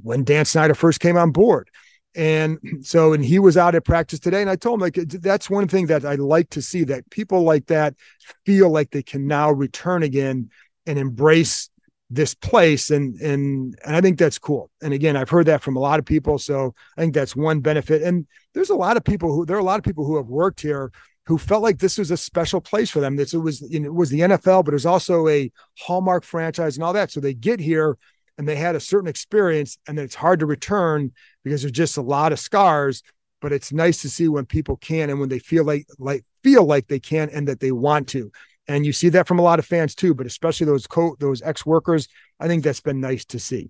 when 0.03 0.23
Dan 0.23 0.45
Snyder 0.45 0.75
first 0.75 0.99
came 0.99 1.17
on 1.17 1.31
board. 1.31 1.69
And 2.17 2.57
so, 2.81 3.13
and 3.13 3.23
he 3.23 3.39
was 3.39 3.55
out 3.55 3.75
at 3.75 3.85
practice 3.85 4.19
today. 4.19 4.41
And 4.41 4.49
I 4.49 4.57
told 4.57 4.75
him, 4.75 4.81
like, 4.81 4.95
that's 4.95 5.49
one 5.49 5.69
thing 5.69 5.87
that 5.87 6.03
I 6.03 6.15
like 6.15 6.49
to 6.51 6.61
see 6.61 6.83
that 6.85 7.09
people 7.09 7.43
like 7.43 7.67
that 7.67 7.95
feel 8.45 8.69
like 8.69 8.91
they 8.91 9.03
can 9.03 9.27
now 9.27 9.51
return 9.51 10.03
again 10.03 10.49
and 10.85 10.99
embrace 10.99 11.69
this 12.09 12.33
place. 12.33 12.89
And, 12.89 13.19
and, 13.21 13.77
and 13.85 13.95
I 13.95 14.01
think 14.01 14.17
that's 14.17 14.39
cool. 14.39 14.71
And 14.81 14.93
again, 14.93 15.15
I've 15.15 15.29
heard 15.29 15.45
that 15.47 15.61
from 15.61 15.75
a 15.75 15.81
lot 15.81 15.99
of 15.99 16.05
people. 16.05 16.39
So 16.39 16.73
I 16.97 17.01
think 17.01 17.13
that's 17.13 17.35
one 17.35 17.59
benefit. 17.59 18.01
And 18.01 18.25
there's 18.53 18.69
a 18.69 18.75
lot 18.75 18.97
of 18.97 19.03
people 19.03 19.33
who, 19.33 19.45
there 19.45 19.57
are 19.57 19.61
a 19.61 19.63
lot 19.63 19.79
of 19.79 19.83
people 19.83 20.05
who 20.05 20.17
have 20.17 20.27
worked 20.27 20.61
here 20.61 20.91
who 21.25 21.37
felt 21.37 21.61
like 21.61 21.79
this 21.79 21.97
was 21.97 22.09
a 22.09 22.15
special 22.15 22.61
place 22.61 22.89
for 22.89 23.01
them. 23.01 23.17
This 23.17 23.33
it 23.33 23.39
was, 23.39 23.61
you 23.69 23.81
know, 23.81 23.87
it 23.87 23.93
was 23.93 24.09
the 24.09 24.21
NFL, 24.21 24.63
but 24.63 24.73
it 24.73 24.75
was 24.75 24.85
also 24.85 25.27
a 25.27 25.51
hallmark 25.77 26.23
franchise 26.23 26.77
and 26.77 26.85
all 26.85 26.93
that. 26.93 27.11
So 27.11 27.19
they 27.19 27.33
get 27.33 27.59
here 27.59 27.97
and 28.37 28.47
they 28.47 28.55
had 28.55 28.75
a 28.75 28.79
certain 28.79 29.09
experience 29.09 29.77
and 29.87 29.97
then 29.97 30.05
it's 30.05 30.15
hard 30.15 30.39
to 30.39 30.45
return 30.45 31.11
because 31.43 31.61
there's 31.61 31.71
just 31.71 31.97
a 31.97 32.01
lot 32.01 32.31
of 32.31 32.39
scars 32.39 33.03
but 33.41 33.51
it's 33.51 33.71
nice 33.71 34.01
to 34.01 34.09
see 34.09 34.27
when 34.27 34.45
people 34.45 34.77
can 34.77 35.09
and 35.09 35.19
when 35.19 35.29
they 35.29 35.39
feel 35.39 35.63
like 35.63 35.85
like 35.99 36.23
feel 36.43 36.65
like 36.65 36.87
they 36.87 36.99
can 36.99 37.29
and 37.29 37.47
that 37.47 37.59
they 37.59 37.71
want 37.71 38.07
to. 38.07 38.31
And 38.69 38.85
you 38.85 38.93
see 38.93 39.09
that 39.09 39.27
from 39.27 39.39
a 39.39 39.43
lot 39.43 39.59
of 39.59 39.65
fans 39.65 39.95
too 39.95 40.13
but 40.13 40.25
especially 40.25 40.65
those 40.65 40.87
co 40.87 41.15
those 41.19 41.41
ex-workers 41.41 42.07
i 42.39 42.47
think 42.47 42.63
that's 42.63 42.81
been 42.81 42.99
nice 42.99 43.23
to 43.25 43.39
see 43.39 43.69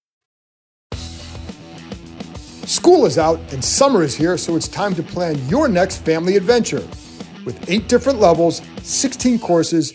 School 2.71 3.05
is 3.05 3.17
out 3.17 3.37
and 3.51 3.61
summer 3.61 4.01
is 4.01 4.15
here, 4.15 4.37
so 4.37 4.55
it's 4.55 4.69
time 4.69 4.95
to 4.95 5.03
plan 5.03 5.37
your 5.49 5.67
next 5.67 6.05
family 6.05 6.37
adventure. 6.37 6.79
With 7.45 7.69
eight 7.69 7.89
different 7.89 8.21
levels, 8.21 8.61
16 8.81 9.39
courses, 9.39 9.91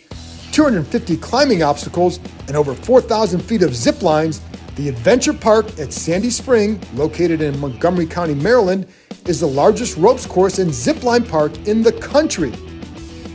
250 0.53 1.17
climbing 1.17 1.63
obstacles, 1.63 2.21
and 2.49 2.55
over 2.55 2.75
4,000 2.75 3.41
feet 3.41 3.63
of 3.63 3.75
zip 3.75 4.03
lines, 4.03 4.43
the 4.75 4.91
Adventure 4.91 5.33
Park 5.33 5.67
at 5.79 5.91
Sandy 5.91 6.29
Spring, 6.29 6.79
located 6.93 7.41
in 7.41 7.59
Montgomery 7.59 8.05
County, 8.05 8.35
Maryland, 8.35 8.87
is 9.25 9.41
the 9.41 9.49
largest 9.49 9.97
ropes 9.97 10.27
course 10.27 10.59
and 10.59 10.71
zip 10.71 11.03
line 11.03 11.25
park 11.25 11.57
in 11.67 11.83
the 11.83 11.93
country. 11.93 12.53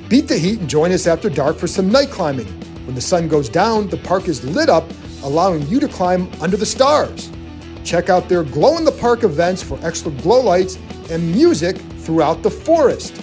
Beat 0.08 0.28
the 0.28 0.38
heat 0.38 0.60
and 0.60 0.70
join 0.70 0.92
us 0.92 1.08
after 1.08 1.32
dark 1.32 1.58
for 1.58 1.66
some 1.66 1.90
night 1.90 2.12
climbing. 2.12 2.46
When 2.86 2.94
the 2.94 3.02
sun 3.02 3.28
goes 3.28 3.50
down, 3.50 3.90
the 3.90 3.98
park 3.98 4.28
is 4.28 4.44
lit 4.44 4.70
up, 4.70 4.88
allowing 5.24 5.66
you 5.68 5.80
to 5.80 5.88
climb 5.88 6.32
under 6.42 6.58
the 6.58 6.66
stars. 6.68 7.31
Check 7.84 8.10
out 8.10 8.30
their 8.30 8.44
glow 8.44 8.78
in 8.78 8.86
the 8.86 8.92
park 8.92 9.24
events 9.24 9.62
for 9.64 9.80
extra 9.82 10.12
glow 10.12 10.42
lights 10.42 10.78
and 11.10 11.32
music 11.32 11.78
throughout 11.78 12.44
the 12.44 12.52
forest. 12.52 13.22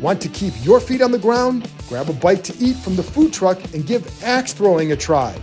Want 0.00 0.20
to 0.22 0.28
keep 0.28 0.54
your 0.64 0.80
feet 0.80 1.02
on 1.02 1.10
the 1.10 1.18
ground? 1.18 1.70
Grab 1.88 2.08
a 2.08 2.12
bite 2.12 2.44
to 2.44 2.56
eat 2.64 2.76
from 2.76 2.96
the 2.96 3.02
food 3.02 3.32
truck 3.32 3.58
and 3.74 3.86
give 3.86 4.22
axe 4.22 4.52
throwing 4.52 4.92
a 4.92 4.96
try. 4.96 5.36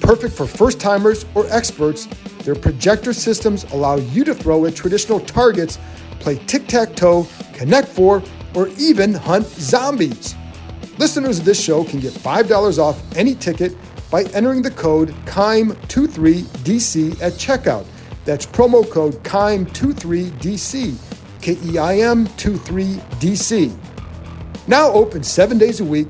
Perfect 0.00 0.34
for 0.34 0.46
first 0.46 0.80
timers 0.80 1.24
or 1.34 1.46
experts, 1.50 2.06
their 2.44 2.54
projector 2.54 3.12
systems 3.12 3.64
allow 3.72 3.96
you 3.96 4.24
to 4.24 4.34
throw 4.34 4.64
at 4.66 4.74
traditional 4.74 5.20
targets, 5.20 5.78
play 6.18 6.36
tic 6.46 6.66
tac 6.66 6.94
toe, 6.94 7.26
connect 7.52 7.88
four, 7.88 8.22
or 8.54 8.68
even 8.78 9.14
hunt 9.14 9.46
zombies. 9.46 10.34
Listeners 10.98 11.38
of 11.38 11.44
this 11.44 11.62
show 11.62 11.84
can 11.84 12.00
get 12.00 12.12
$5 12.12 12.78
off 12.78 13.00
any 13.16 13.34
ticket 13.34 13.74
by 14.10 14.24
entering 14.34 14.62
the 14.62 14.70
code 14.70 15.10
KEIM23DC 15.26 17.20
at 17.20 17.34
checkout. 17.34 17.86
That's 18.24 18.46
promo 18.46 18.88
code 18.88 19.14
KEIM23DC, 19.24 20.94
K 21.40 21.58
E 21.64 21.78
I 21.78 21.98
M 21.98 22.26
23DC. 22.26 23.76
Now 24.66 24.90
open 24.92 25.22
seven 25.22 25.56
days 25.58 25.80
a 25.80 25.84
week, 25.84 26.08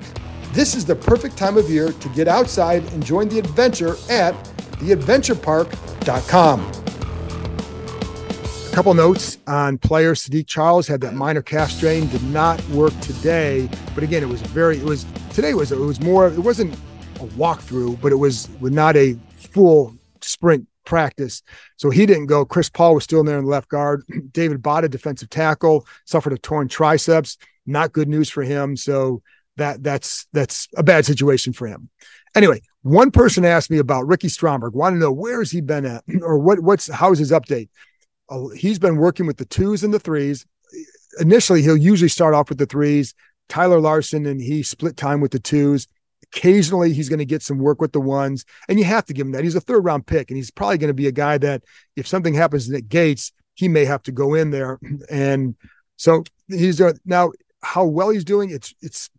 this 0.53 0.75
is 0.75 0.85
the 0.85 0.97
perfect 0.97 1.37
time 1.37 1.57
of 1.57 1.71
year 1.71 1.93
to 1.93 2.09
get 2.11 2.27
outside 2.27 2.83
and 2.93 3.05
join 3.05 3.29
the 3.29 3.39
adventure 3.39 3.97
at 4.11 4.35
theadventurepark.com. 4.79 6.73
A 8.67 8.75
couple 8.75 8.95
notes 8.95 9.39
on 9.47 9.77
player 9.79 10.15
Saahdiq 10.15 10.47
Charles 10.47 10.87
had 10.87 11.01
that 11.03 11.15
minor 11.15 11.43
calf 11.43 11.71
strain, 11.71 12.09
did 12.09 12.23
not 12.25 12.63
work 12.69 12.99
today. 13.01 13.69
But 13.95 14.05
again, 14.05 14.23
it 14.23 14.29
was 14.29 14.41
very, 14.41 14.79
it 14.79 14.85
was, 14.85 15.05
today 15.33 15.55
was, 15.55 15.73
it 15.73 15.79
was 15.79 16.01
more, 16.01 16.29
it 16.29 16.39
wasn't 16.39 16.75
a 17.21 17.27
walkthrough, 17.37 18.01
but 18.01 18.13
it 18.13 18.17
was 18.17 18.49
not 18.61 18.97
a 18.97 19.17
full 19.37 19.95
sprint 20.21 20.67
practice. 20.85 21.43
So 21.77 21.91
he 21.91 22.07
didn't 22.07 22.27
go. 22.27 22.45
Chris 22.45 22.71
Paul 22.71 22.95
was 22.95 23.05
still 23.05 23.21
in 23.21 23.27
there 23.27 23.39
in 23.39 23.45
the 23.45 23.51
left 23.51 23.69
guard. 23.69 24.03
David 24.33 24.63
Bada, 24.63 24.91
defensive 24.91 25.31
tackle, 25.31 25.87
suffered 26.05 26.33
a 26.33 26.39
torn 26.39 26.69
triceps. 26.69 27.37
Not 27.67 27.93
good 27.93 28.09
news 28.09 28.31
for 28.31 28.43
him. 28.43 28.77
So 28.77 29.23
that 29.57 29.83
that's 29.83 30.27
that's 30.33 30.69
a 30.77 30.83
bad 30.83 31.05
situation 31.05 31.53
for 31.53 31.67
him. 31.67 31.91
Anyway, 32.35 32.63
one 32.83 33.11
person 33.11 33.45
asked 33.45 33.71
me 33.71 33.79
about 33.79 34.07
Ricky 34.07 34.29
Stromberg. 34.29 34.75
Want 34.75 34.95
to 34.95 34.99
know 34.99 35.13
where 35.13 35.41
has 35.41 35.51
he 35.51 35.61
been 35.61 35.85
at, 35.85 36.05
or 36.23 36.39
what 36.39 36.61
what's 36.61 36.91
how's 36.91 37.19
his 37.19 37.33
update? 37.33 37.69
Uh, 38.31 38.49
he's 38.49 38.79
been 38.79 38.97
working 38.97 39.27
with 39.27 39.37
the 39.37 39.45
twos 39.45 39.85
and 39.85 39.93
the 39.93 39.99
threes. 39.99 40.47
Initially, 41.21 41.63
he'll 41.63 41.77
usually 41.77 42.09
start 42.09 42.35
off 42.35 42.49
with 42.49 42.59
the 42.59 42.67
threes. 42.67 43.15
Tyler 43.49 43.81
Larsen 43.81 44.27
and 44.27 44.41
he 44.41 44.63
split 44.63 44.97
time 44.97 45.21
with 45.21 45.33
the 45.33 45.39
twos. 45.39 45.89
Occasionally, 46.35 46.93
he's 46.93 47.09
going 47.09 47.19
to 47.21 47.25
get 47.25 47.43
some 47.43 47.59
work 47.59 47.81
with 47.81 47.93
the 47.93 48.01
ones, 48.01 48.45
and 48.69 48.79
you 48.79 48.85
have 48.85 49.07
to 49.07 49.15
give 49.15 49.27
him 49.27 49.33
that. 49.33 49.45
He's 49.45 49.55
a 49.55 49.61
third 49.61 49.85
round 49.85 50.07
pick, 50.07 50.31
and 50.31 50.37
he's 50.37 50.51
probably 50.51 50.79
going 50.79 50.89
to 50.89 50.95
be 50.95 51.07
a 51.07 51.13
guy 51.13 51.39
that 51.39 51.65
if 51.97 52.07
something 52.07 52.35
happens 52.35 52.71
at 52.71 52.89
Gates, 52.89 53.33
he 53.55 53.67
may 53.69 53.85
have 53.85 54.03
to 54.05 54.13
go 54.13 54.35
in 54.35 54.51
there. 54.51 54.79
And 55.11 55.57
so 55.97 56.23
he's 56.49 56.81
uh, 56.81 56.93
now 57.05 57.33
how 57.63 57.85
well 57.85 58.11
he's 58.11 58.25
doing. 58.25 58.51
It's 58.51 58.75
it's 58.81 59.11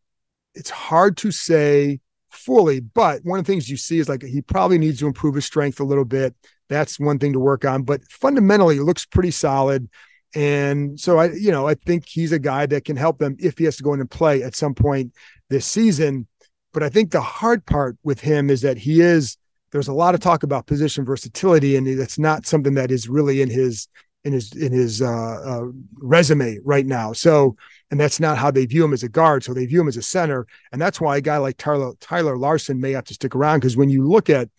it's 0.54 0.70
hard 0.70 1.18
to 1.18 1.32
say 1.32 2.00
fully, 2.30 2.80
but 2.80 3.22
one 3.24 3.40
of 3.40 3.46
the 3.46 3.52
things 3.52 3.70
you 3.70 3.78
see 3.78 4.00
is 4.00 4.08
like 4.08 4.24
he 4.24 4.42
probably 4.42 4.78
needs 4.78 5.00
to 5.00 5.08
improve 5.08 5.36
his 5.36 5.46
strength 5.46 5.80
a 5.80 5.84
little 5.84 6.06
bit. 6.06 6.36
That's 6.70 7.00
one 7.00 7.20
thing 7.20 7.34
to 7.34 7.40
work 7.40 7.66
on, 7.66 7.84
but 7.84 8.04
fundamentally, 8.10 8.78
it 8.78 8.84
looks 8.84 9.06
pretty 9.06 9.32
solid. 9.32 9.90
And 10.36 11.00
so 11.00 11.18
I, 11.18 11.32
you 11.32 11.52
know, 11.52 11.68
I 11.68 11.74
think 11.74 12.08
he's 12.08 12.32
a 12.32 12.40
guy 12.40 12.68
that 12.68 12.86
can 12.86 12.96
help 12.96 13.18
them 13.18 13.36
if 13.40 13.58
he 13.58 13.66
has 13.66 13.78
to 13.78 13.84
go 13.84 13.94
in 13.94 14.00
and 14.00 14.10
play 14.10 14.44
at 14.44 14.56
some 14.56 14.76
point 14.76 15.14
this 15.50 15.66
season. 15.66 16.28
But 16.74 16.84
I 16.84 16.90
think 16.90 17.12
the 17.12 17.22
hard 17.22 17.66
part 17.66 17.98
with 18.04 18.22
him 18.22 18.50
is 18.50 18.62
that 18.62 18.78
he 18.78 19.02
is 19.02 19.38
there's 19.72 19.88
a 19.88 19.94
lot 19.94 20.16
of 20.16 20.22
talk 20.22 20.44
about 20.44 20.66
position 20.66 21.06
versatility, 21.06 21.76
and 21.76 22.00
that's 22.00 22.18
not 22.18 22.46
something 22.46 22.74
that 22.76 22.92
is 22.92 23.08
really 23.08 23.42
in 23.42 23.50
his 23.50 23.88
in 24.24 24.34
his 24.34 24.54
in 24.54 24.72
his 24.72 25.02
uh, 25.02 25.08
uh, 25.08 25.66
resume 25.98 26.60
right 26.64 26.86
now. 26.86 27.14
So, 27.14 27.56
and 27.92 28.00
that's 28.00 28.20
not 28.20 28.38
how 28.38 28.52
they 28.52 28.66
view 28.66 28.84
him 28.84 28.94
as 28.94 29.04
a 29.04 29.10
guard. 29.10 29.44
So 29.44 29.54
they 29.54 29.66
view 29.66 29.82
him 29.82 29.88
as 29.88 29.98
a 29.98 30.02
center, 30.02 30.48
and 30.72 30.82
that's 30.82 31.00
why 31.00 31.18
a 31.18 31.22
guy 31.22 31.38
like 31.38 31.58
Tyler 31.58 31.94
Tyler 32.00 32.38
Larsen 32.38 32.82
may 32.82 32.92
have 32.92 33.06
to 33.06 33.14
stick 33.14 33.36
around 33.36 33.60
because 33.60 33.78
when 33.78 33.90
you 33.90 34.08
look 34.08 34.30
at 34.30 34.50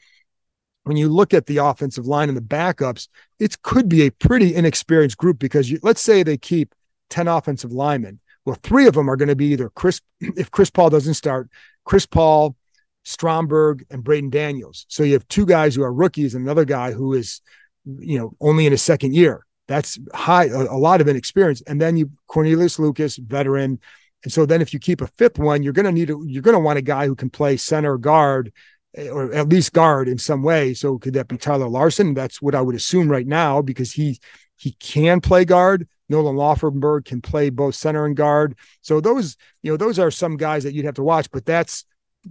when 0.85 0.97
you 0.97 1.09
look 1.09 1.35
at 1.35 1.47
the 1.47 1.59
offensive 1.59 2.07
line 2.07 2.29
and 2.29 2.37
the 2.37 2.43
backups, 2.43 3.09
it 3.39 3.61
could 3.63 3.89
be 3.89 4.07
a 4.07 4.11
pretty 4.11 4.55
inexperienced 4.55 5.19
group 5.19 5.39
because 5.39 5.71
you, 5.71 5.79
let's 5.83 6.01
say 6.01 6.23
they 6.23 6.39
keep 6.39 6.75
ten 7.11 7.29
offensive 7.29 7.73
linemen. 7.73 8.21
Well, 8.47 8.57
three 8.63 8.87
of 8.87 8.95
them 8.95 9.11
are 9.11 9.17
going 9.17 9.29
to 9.29 9.37
be 9.37 9.47
either 9.47 9.69
Chris 9.71 10.01
if 10.21 10.51
Chris 10.51 10.71
Paul 10.71 10.91
doesn't 10.91 11.15
start, 11.15 11.51
Chris 11.91 12.07
Paul, 12.07 12.55
Stromberg, 13.03 13.85
and 13.91 14.05
Braeden 14.05 14.31
Daniels. 14.31 14.87
So 14.89 15.03
you 15.03 15.15
have 15.15 15.27
two 15.27 15.45
guys 15.45 15.75
who 15.75 15.83
are 15.83 15.93
rookies 15.93 16.37
and 16.37 16.45
another 16.45 16.65
guy 16.65 16.93
who 16.93 17.15
is, 17.15 17.41
you 17.85 18.17
know, 18.17 18.31
only 18.41 18.65
in 18.65 18.71
his 18.71 18.81
second 18.81 19.13
year. 19.13 19.45
That's 19.67 19.99
high, 20.15 20.45
a, 20.45 20.57
a 20.57 20.79
lot 20.79 21.01
of 21.01 21.09
inexperience. 21.09 21.63
And 21.63 21.81
then 21.81 21.97
you 21.97 22.13
Cornelius 22.29 22.79
Lucas, 22.79 23.17
veteran. 23.17 23.81
And 24.23 24.33
so 24.33 24.47
then 24.47 24.63
if 24.63 24.73
you 24.73 24.79
keep 24.79 25.01
a 25.01 25.09
fifth 25.19 25.41
one, 25.41 25.65
you're 25.65 25.73
gonna 25.73 25.91
need 25.91 26.11
a, 26.11 26.17
you're 26.25 26.45
gonna 26.45 26.61
want 26.61 26.79
a 26.79 26.83
guy 26.83 27.07
who 27.07 27.17
can 27.17 27.29
play 27.29 27.57
center 27.57 27.99
guard 27.99 28.53
eh, 28.95 29.09
or 29.09 29.35
at 29.35 29.49
least 29.49 29.73
guard 29.73 30.07
in 30.07 30.17
some 30.17 30.45
way. 30.45 30.75
So 30.75 30.97
could 30.97 31.15
that 31.15 31.27
be 31.27 31.39
Tyler 31.39 31.69
Larsen? 31.69 32.15
That's 32.15 32.41
what 32.41 32.55
I 32.55 32.61
would 32.61 32.77
assume 32.77 33.11
right 33.11 33.27
now 33.27 33.63
because 33.63 33.91
he 33.91 34.21
he 34.55 34.77
can 34.79 35.21
play 35.21 35.45
guard. 35.45 35.89
Nolan 36.11 36.37
Laufenberg 36.37 37.07
can 37.07 37.23
play 37.23 37.49
both 37.49 37.75
center 37.75 38.05
and 38.05 38.17
guard. 38.17 38.57
So 38.83 39.01
those, 39.01 39.37
you 39.63 39.73
know, 39.73 39.77
those 39.77 39.99
are 39.99 40.11
some 40.11 40.37
guys 40.37 40.65
that 40.65 40.75
you'd 40.75 40.85
have 40.85 40.95
to 40.97 41.03
watch, 41.03 41.31
but 41.31 41.47
that's 41.47 41.85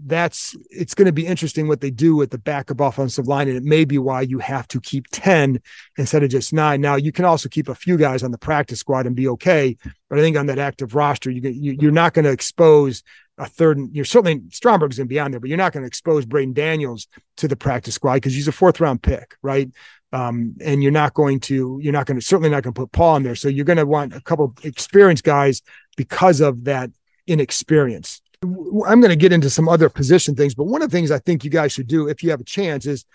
that's 0.05 0.55
it's 0.69 0.93
going 0.93 1.07
to 1.07 1.11
be 1.11 1.25
interesting 1.25 1.67
what 1.67 1.81
they 1.81 1.89
do 1.89 2.15
with 2.15 2.29
the 2.29 2.37
backup 2.37 2.79
offensive 2.79 3.27
line, 3.27 3.47
and 3.47 3.57
it 3.57 3.63
may 3.63 3.85
be 3.85 3.97
why 3.97 4.21
you 4.21 4.39
have 4.39 4.67
to 4.67 4.79
keep 4.79 5.07
10 5.11 5.59
instead 5.97 6.21
of 6.21 6.29
just 6.29 6.53
nine. 6.53 6.79
Now 6.81 6.95
you 6.95 7.11
can 7.11 7.25
also 7.25 7.49
keep 7.49 7.69
a 7.69 7.75
few 7.75 7.97
guys 7.97 8.21
on 8.21 8.31
the 8.31 8.37
practice 8.37 8.79
squad 8.79 9.07
and 9.07 9.15
be 9.15 9.27
okay, 9.29 9.75
but 10.09 10.19
I 10.19 10.21
think 10.21 10.37
on 10.37 10.45
that 10.47 10.59
active 10.59 10.93
roster, 10.93 11.31
you, 11.31 11.41
you 11.49 11.77
you're 11.79 11.91
not 11.91 12.13
going 12.13 12.25
to 12.25 12.31
expose 12.31 13.01
a 13.39 13.47
third. 13.47 13.79
You're 13.91 14.05
certainly 14.05 14.41
Stromberg's 14.49 14.97
going 14.97 15.07
to 15.07 15.13
be 15.13 15.19
on 15.19 15.31
there, 15.31 15.39
but 15.39 15.49
you're 15.49 15.57
not 15.57 15.73
going 15.73 15.83
to 15.83 15.87
expose 15.87 16.25
Braeden 16.25 16.53
Daniels 16.53 17.07
to 17.37 17.47
the 17.47 17.55
practice 17.55 17.95
squad 17.95 18.15
because 18.15 18.35
he's 18.35 18.47
a 18.47 18.51
fourth 18.51 18.79
round 18.79 19.01
pick, 19.01 19.37
right? 19.41 19.69
Um, 20.11 20.55
and 20.61 20.81
you're 20.81 20.91
not 20.91 21.13
going 21.13 21.39
to 21.41 21.79
you're 21.81 21.93
not 21.93 22.07
going 22.07 22.19
to 22.19 22.25
certainly 22.25 22.49
not 22.49 22.63
going 22.63 22.73
to 22.73 22.81
put 22.81 22.91
Paul 22.91 23.17
in 23.17 23.23
there. 23.23 23.35
So 23.35 23.47
you're 23.47 23.65
going 23.65 23.77
to 23.77 23.85
want 23.85 24.15
a 24.15 24.21
couple 24.21 24.55
experienced 24.63 25.23
guys 25.23 25.61
because 25.97 26.41
of 26.41 26.63
that 26.63 26.89
inexperience. 27.27 28.21
I'm 28.41 29.01
going 29.01 29.09
to 29.09 29.15
get 29.15 29.33
into 29.33 29.49
some 29.49 29.69
other 29.69 29.89
position 29.89 30.35
things, 30.35 30.55
but 30.55 30.63
one 30.63 30.81
of 30.81 30.89
the 30.89 30.97
things 30.97 31.11
I 31.11 31.19
think 31.19 31.43
you 31.43 31.49
guys 31.51 31.73
should 31.73 31.87
do 31.87 32.07
if 32.07 32.23
you 32.23 32.31
have 32.31 32.39
a 32.39 32.45
chance 32.45 32.85
is 32.85 33.05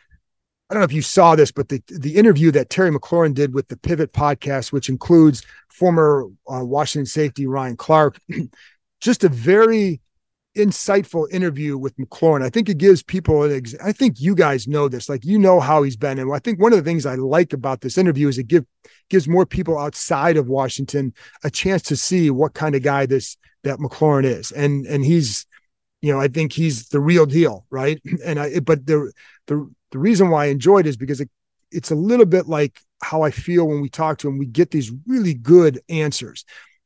I 0.68 0.74
don't 0.74 0.80
know 0.80 0.86
if 0.86 0.92
you 0.92 1.02
saw 1.02 1.36
this, 1.36 1.52
but 1.52 1.68
the 1.68 1.82
the 1.88 2.16
interview 2.16 2.50
that 2.52 2.70
Terry 2.70 2.90
McLaurin 2.90 3.34
did 3.34 3.54
with 3.54 3.68
the 3.68 3.76
Pivot 3.76 4.12
podcast, 4.12 4.72
which 4.72 4.88
includes 4.88 5.44
former 5.68 6.26
uh, 6.50 6.64
Washington 6.64 7.06
safety 7.06 7.46
Ryan 7.46 7.76
Clark, 7.76 8.18
just 9.00 9.24
a 9.24 9.28
very 9.28 10.00
insightful 10.56 11.30
interview 11.32 11.76
with 11.76 11.96
McLaurin. 11.96 12.44
I 12.44 12.50
think 12.50 12.68
it 12.68 12.78
gives 12.78 13.02
people 13.02 13.42
an 13.42 13.52
ex- 13.52 13.75
I 13.82 13.92
think 13.92 14.20
you 14.20 14.34
guys 14.34 14.68
know 14.68 14.88
this, 14.88 15.08
like 15.08 15.25
you 15.25 15.38
know 15.38 15.61
how 15.61 15.82
he's 15.82 15.96
been. 15.96 16.18
And 16.18 16.32
I 16.32 16.38
think 16.38 16.61
one 16.61 16.73
of 16.73 16.78
the 16.78 16.88
things 16.88 17.06
I 17.06 17.16
like 17.16 17.52
about 17.52 17.80
this 17.80 17.99
interview 17.99 18.28
is 18.28 18.38
it 18.38 18.49
give 18.49 18.64
gives 19.11 19.26
more 19.26 19.46
people 19.46 19.78
outside 19.78 20.37
of 20.37 20.49
Washington 20.49 21.12
a 21.42 21.50
chance 21.50 21.82
to 21.82 21.96
see 21.96 22.30
what 22.30 22.54
kind 22.54 22.75
of 22.75 22.82
guy 22.82 23.06
this 23.06 23.37
that 23.64 23.78
McLaurin 23.78 24.25
is. 24.25 24.52
And 24.52 24.87
and 24.87 25.04
he's, 25.04 25.46
you 26.00 26.12
know, 26.12 26.20
I 26.20 26.28
think 26.28 26.52
he's 26.52 26.88
the 26.88 27.00
real 27.00 27.26
deal, 27.26 27.66
right? 27.70 28.00
And 28.25 28.38
I 28.38 28.61
but 28.61 28.87
the 28.87 29.12
the 29.46 29.68
the 29.90 29.99
reason 29.99 30.30
why 30.30 30.44
I 30.44 30.49
enjoyed 30.49 30.87
is 30.87 30.96
because 30.96 31.20
it, 31.20 31.30
it's 31.70 31.90
a 31.90 31.96
little 31.96 32.26
bit 32.26 32.46
like 32.46 32.78
how 33.02 33.23
I 33.23 33.30
feel 33.30 33.66
when 33.66 33.80
we 33.80 33.88
talk 33.88 34.18
to 34.18 34.28
him. 34.28 34.38
We 34.38 34.46
get 34.46 34.70
these 34.70 34.92
really 35.06 35.34
good 35.34 35.80
answers. 35.88 36.44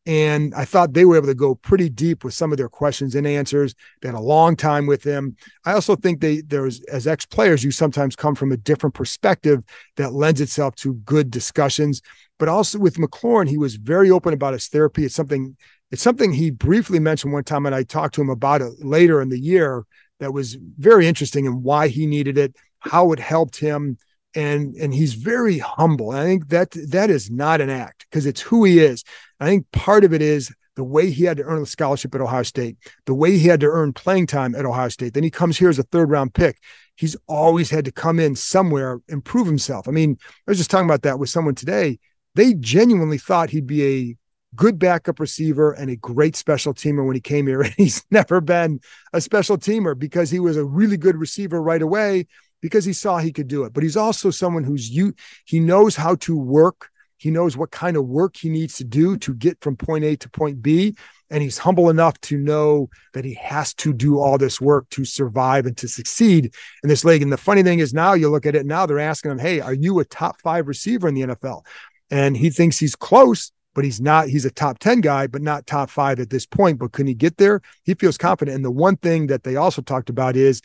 And 0.08 0.54
I 0.54 0.64
thought 0.64 0.94
they 0.94 1.04
were 1.04 1.18
able 1.18 1.26
to 1.26 1.34
go 1.34 1.54
pretty 1.54 1.90
deep 1.90 2.24
with 2.24 2.32
some 2.32 2.50
of 2.50 2.56
their 2.56 2.70
questions 2.70 3.14
and 3.14 3.26
answers. 3.26 3.74
They 4.00 4.08
had 4.08 4.14
a 4.14 4.20
long 4.20 4.56
time 4.56 4.86
with 4.86 5.02
them. 5.02 5.36
I 5.66 5.72
also 5.72 5.96
think 5.96 6.22
they 6.22 6.40
there's 6.40 6.82
as 6.84 7.06
ex 7.06 7.26
players, 7.26 7.62
you 7.62 7.70
sometimes 7.70 8.16
come 8.16 8.34
from 8.34 8.50
a 8.50 8.56
different 8.56 8.94
perspective 8.94 9.62
that 9.96 10.14
lends 10.14 10.40
itself 10.40 10.74
to 10.76 10.94
good 10.94 11.30
discussions. 11.30 12.00
But 12.38 12.48
also 12.48 12.78
with 12.78 12.96
McLaurin, 12.96 13.50
he 13.50 13.58
was 13.58 13.76
very 13.76 14.10
open 14.10 14.32
about 14.32 14.54
his 14.54 14.68
therapy. 14.68 15.04
It's 15.04 15.14
something 15.14 15.54
it's 15.90 16.02
something 16.02 16.32
he 16.32 16.50
briefly 16.50 17.00
mentioned 17.00 17.34
one 17.34 17.44
time, 17.44 17.66
and 17.66 17.74
I 17.74 17.82
talked 17.82 18.14
to 18.14 18.22
him 18.22 18.30
about 18.30 18.62
it 18.62 18.72
later 18.82 19.20
in 19.20 19.28
the 19.28 19.38
year. 19.38 19.84
That 20.20 20.32
was 20.32 20.54
very 20.78 21.06
interesting 21.06 21.46
and 21.46 21.62
why 21.62 21.88
he 21.88 22.06
needed 22.06 22.38
it, 22.38 22.56
how 22.78 23.12
it 23.12 23.18
helped 23.18 23.58
him, 23.58 23.98
and 24.38 24.76
and 24.76 24.94
he's 24.94 25.14
very 25.14 25.58
humble. 25.58 26.12
And 26.12 26.20
I 26.20 26.24
think 26.24 26.48
that 26.48 26.70
that 26.90 27.10
is 27.10 27.28
not 27.28 27.60
an 27.60 27.70
act 27.70 28.06
because 28.08 28.24
it's 28.24 28.40
who 28.40 28.64
he 28.64 28.78
is. 28.78 29.02
I 29.40 29.46
think 29.46 29.70
part 29.72 30.04
of 30.04 30.14
it 30.14 30.22
is 30.22 30.54
the 30.76 30.84
way 30.84 31.10
he 31.10 31.24
had 31.24 31.38
to 31.38 31.42
earn 31.42 31.60
a 31.60 31.66
scholarship 31.66 32.14
at 32.14 32.20
Ohio 32.20 32.44
State, 32.44 32.76
the 33.06 33.14
way 33.14 33.36
he 33.36 33.48
had 33.48 33.58
to 33.60 33.66
earn 33.66 33.92
playing 33.92 34.28
time 34.28 34.54
at 34.54 34.64
Ohio 34.64 34.90
State. 34.90 35.14
Then 35.14 35.24
he 35.24 35.30
comes 35.30 35.58
here 35.58 35.68
as 35.68 35.80
a 35.80 35.82
third 35.82 36.08
round 36.08 36.34
pick. 36.34 36.58
He's 36.94 37.16
always 37.26 37.68
had 37.68 37.84
to 37.86 37.92
come 37.92 38.20
in 38.20 38.36
somewhere 38.36 39.00
and 39.08 39.24
prove 39.24 39.48
himself. 39.48 39.88
I 39.88 39.90
mean, 39.90 40.16
I 40.22 40.50
was 40.50 40.58
just 40.58 40.70
talking 40.70 40.86
about 40.86 41.02
that 41.02 41.18
with 41.18 41.30
someone 41.30 41.56
today. 41.56 41.98
They 42.36 42.54
genuinely 42.54 43.18
thought 43.18 43.50
he'd 43.50 43.66
be 43.66 43.84
a 43.84 44.16
good 44.54 44.78
backup 44.78 45.18
receiver 45.18 45.72
and 45.72 45.90
a 45.90 45.96
great 45.96 46.36
special 46.36 46.74
teamer 46.74 47.04
when 47.04 47.16
he 47.16 47.20
came 47.20 47.48
here. 47.48 47.62
And 47.64 47.74
he's 47.76 48.04
never 48.12 48.40
been 48.40 48.78
a 49.12 49.20
special 49.20 49.58
teamer 49.58 49.98
because 49.98 50.30
he 50.30 50.38
was 50.38 50.56
a 50.56 50.64
really 50.64 50.96
good 50.96 51.16
receiver 51.16 51.60
right 51.60 51.82
away 51.82 52.26
because 52.60 52.84
he 52.84 52.92
saw 52.92 53.18
he 53.18 53.32
could 53.32 53.48
do 53.48 53.64
it. 53.64 53.72
But 53.72 53.82
he's 53.82 53.96
also 53.96 54.30
someone 54.30 54.64
who's 54.64 54.90
you 54.90 55.14
he 55.44 55.60
knows 55.60 55.96
how 55.96 56.16
to 56.16 56.36
work 56.36 56.90
he 57.18 57.32
knows 57.32 57.56
what 57.56 57.72
kind 57.72 57.96
of 57.96 58.06
work 58.06 58.36
he 58.36 58.48
needs 58.48 58.76
to 58.76 58.84
do 58.84 59.16
to 59.18 59.34
get 59.34 59.60
from 59.60 59.76
point 59.76 60.04
A 60.04 60.16
to 60.16 60.30
point 60.30 60.62
B. 60.62 60.96
And 61.30 61.42
he's 61.42 61.58
humble 61.58 61.90
enough 61.90 62.18
to 62.22 62.38
know 62.38 62.88
that 63.12 63.24
he 63.24 63.34
has 63.34 63.74
to 63.74 63.92
do 63.92 64.18
all 64.18 64.38
this 64.38 64.60
work 64.60 64.88
to 64.90 65.04
survive 65.04 65.66
and 65.66 65.76
to 65.76 65.88
succeed 65.88 66.54
in 66.82 66.88
this 66.88 67.04
league. 67.04 67.20
And 67.20 67.30
the 67.30 67.36
funny 67.36 67.62
thing 67.62 67.80
is, 67.80 67.92
now 67.92 68.14
you 68.14 68.30
look 68.30 68.46
at 68.46 68.54
it, 68.54 68.64
now 68.64 68.86
they're 68.86 69.00
asking 69.00 69.32
him, 69.32 69.38
Hey, 69.38 69.60
are 69.60 69.74
you 69.74 69.98
a 69.98 70.04
top 70.04 70.40
five 70.40 70.68
receiver 70.68 71.08
in 71.08 71.14
the 71.14 71.22
NFL? 71.22 71.66
And 72.10 72.36
he 72.36 72.48
thinks 72.48 72.78
he's 72.78 72.96
close, 72.96 73.52
but 73.74 73.84
he's 73.84 74.00
not. 74.00 74.28
He's 74.28 74.46
a 74.46 74.50
top 74.50 74.78
10 74.78 75.02
guy, 75.02 75.26
but 75.26 75.42
not 75.42 75.66
top 75.66 75.90
five 75.90 76.20
at 76.20 76.30
this 76.30 76.46
point. 76.46 76.78
But 76.78 76.92
can 76.92 77.06
he 77.06 77.14
get 77.14 77.36
there? 77.36 77.60
He 77.82 77.94
feels 77.94 78.16
confident. 78.16 78.54
And 78.54 78.64
the 78.64 78.70
one 78.70 78.96
thing 78.96 79.26
that 79.26 79.42
they 79.42 79.56
also 79.56 79.82
talked 79.82 80.08
about 80.08 80.36
is 80.36 80.62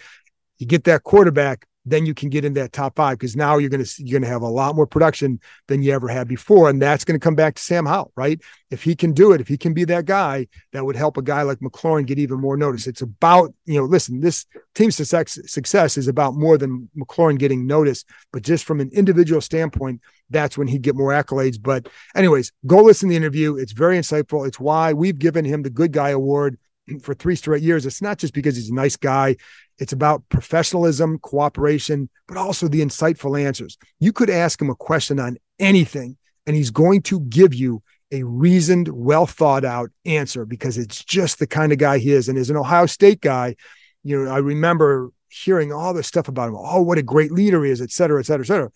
you 0.59 0.67
get 0.67 0.85
that 0.85 1.03
quarterback 1.03 1.65
then 1.85 2.05
you 2.05 2.13
can 2.13 2.29
get 2.29 2.45
in 2.45 2.53
that 2.53 2.71
top 2.71 2.95
five 2.95 3.17
because 3.17 3.35
now 3.35 3.57
you're 3.57 3.69
to 3.83 4.03
you're 4.03 4.19
to 4.19 4.27
have 4.27 4.41
a 4.41 4.47
lot 4.47 4.75
more 4.75 4.87
production 4.87 5.39
than 5.67 5.81
you 5.81 5.91
ever 5.91 6.07
had 6.07 6.27
before, 6.27 6.69
and 6.69 6.81
that's 6.81 7.03
to 7.19 7.23
come 7.23 7.35
back 7.35 7.55
to 7.55 7.61
Sam 7.61 7.85
Howell, 7.85 8.11
right? 8.15 8.41
If 8.71 8.83
he 8.83 8.95
can 8.95 9.11
do 9.13 9.33
it, 9.33 9.41
if 9.41 9.47
he 9.47 9.57
can 9.57 9.73
be 9.73 9.83
that 9.85 10.05
guy, 10.05 10.47
that 10.71 10.85
would 10.85 10.95
help 10.95 11.17
a 11.17 11.21
guy 11.21 11.41
like 11.41 11.59
McLaurin 11.59 12.05
get 12.05 12.19
even 12.19 12.39
more 12.39 12.57
notice. 12.57 12.87
It's 12.87 13.01
about 13.01 13.53
you 13.65 13.79
know, 13.79 13.85
listen, 13.85 14.21
this 14.21 14.45
team 14.75 14.91
success 14.91 15.39
success 15.45 15.97
is 15.97 16.07
about 16.07 16.35
more 16.35 16.57
than 16.57 16.89
McLaurin 16.97 17.37
getting 17.37 17.67
notice, 17.67 18.05
but 18.31 18.43
just 18.43 18.63
from 18.63 18.79
an 18.79 18.89
individual 18.93 19.41
standpoint, 19.41 20.01
that's 20.29 20.57
when 20.57 20.67
he'd 20.67 20.81
get 20.81 20.95
more 20.95 21.11
accolades. 21.11 21.61
But 21.61 21.89
anyways, 22.15 22.51
go 22.65 22.81
listen 22.81 23.09
to 23.09 23.13
the 23.13 23.17
interview. 23.17 23.57
It's 23.57 23.73
very 23.73 23.97
insightful. 23.97 24.47
It's 24.47 24.59
why 24.59 24.93
we've 24.93 25.19
given 25.19 25.45
him 25.45 25.63
the 25.63 25.69
Good 25.69 25.91
Guy 25.91 26.09
Award 26.09 26.57
for 27.01 27.13
three 27.13 27.35
straight 27.35 27.63
years. 27.63 27.85
It's 27.85 28.01
not 28.01 28.17
just 28.17 28.33
because 28.33 28.55
he's 28.55 28.69
a 28.69 28.73
nice 28.73 28.95
guy. 28.95 29.35
It's 29.79 29.93
about 29.93 30.27
professionalism, 30.29 31.19
cooperation, 31.19 32.09
but 32.27 32.37
also 32.37 32.67
the 32.67 32.81
insightful 32.81 33.39
answers. 33.41 33.77
You 33.99 34.13
could 34.13 34.29
ask 34.29 34.61
him 34.61 34.69
a 34.69 34.75
question 34.75 35.19
on 35.19 35.37
anything, 35.59 36.17
and 36.45 36.55
he's 36.55 36.71
going 36.71 37.01
to 37.03 37.21
give 37.21 37.53
you 37.53 37.81
a 38.11 38.23
reasoned, 38.23 38.89
well 38.89 39.25
thought 39.25 39.65
out 39.65 39.89
answer 40.05 40.45
because 40.45 40.77
it's 40.77 41.03
just 41.03 41.39
the 41.39 41.47
kind 41.47 41.71
of 41.71 41.79
guy 41.79 41.97
he 41.97 42.11
is. 42.11 42.29
And 42.29 42.37
as 42.37 42.51
an 42.51 42.57
Ohio 42.57 42.85
State 42.85 43.21
guy, 43.21 43.55
you 44.03 44.23
know, 44.23 44.31
I 44.31 44.37
remember 44.37 45.09
hearing 45.29 45.73
all 45.73 45.95
this 45.95 46.07
stuff 46.07 46.27
about 46.27 46.49
him. 46.49 46.55
Oh, 46.55 46.81
what 46.83 46.99
a 46.99 47.03
great 47.03 47.31
leader 47.31 47.63
he 47.63 47.71
is, 47.71 47.81
et 47.81 47.89
cetera, 47.89 48.19
et 48.19 48.25
cetera, 48.25 48.45
et 48.45 48.47
cetera. 48.47 48.71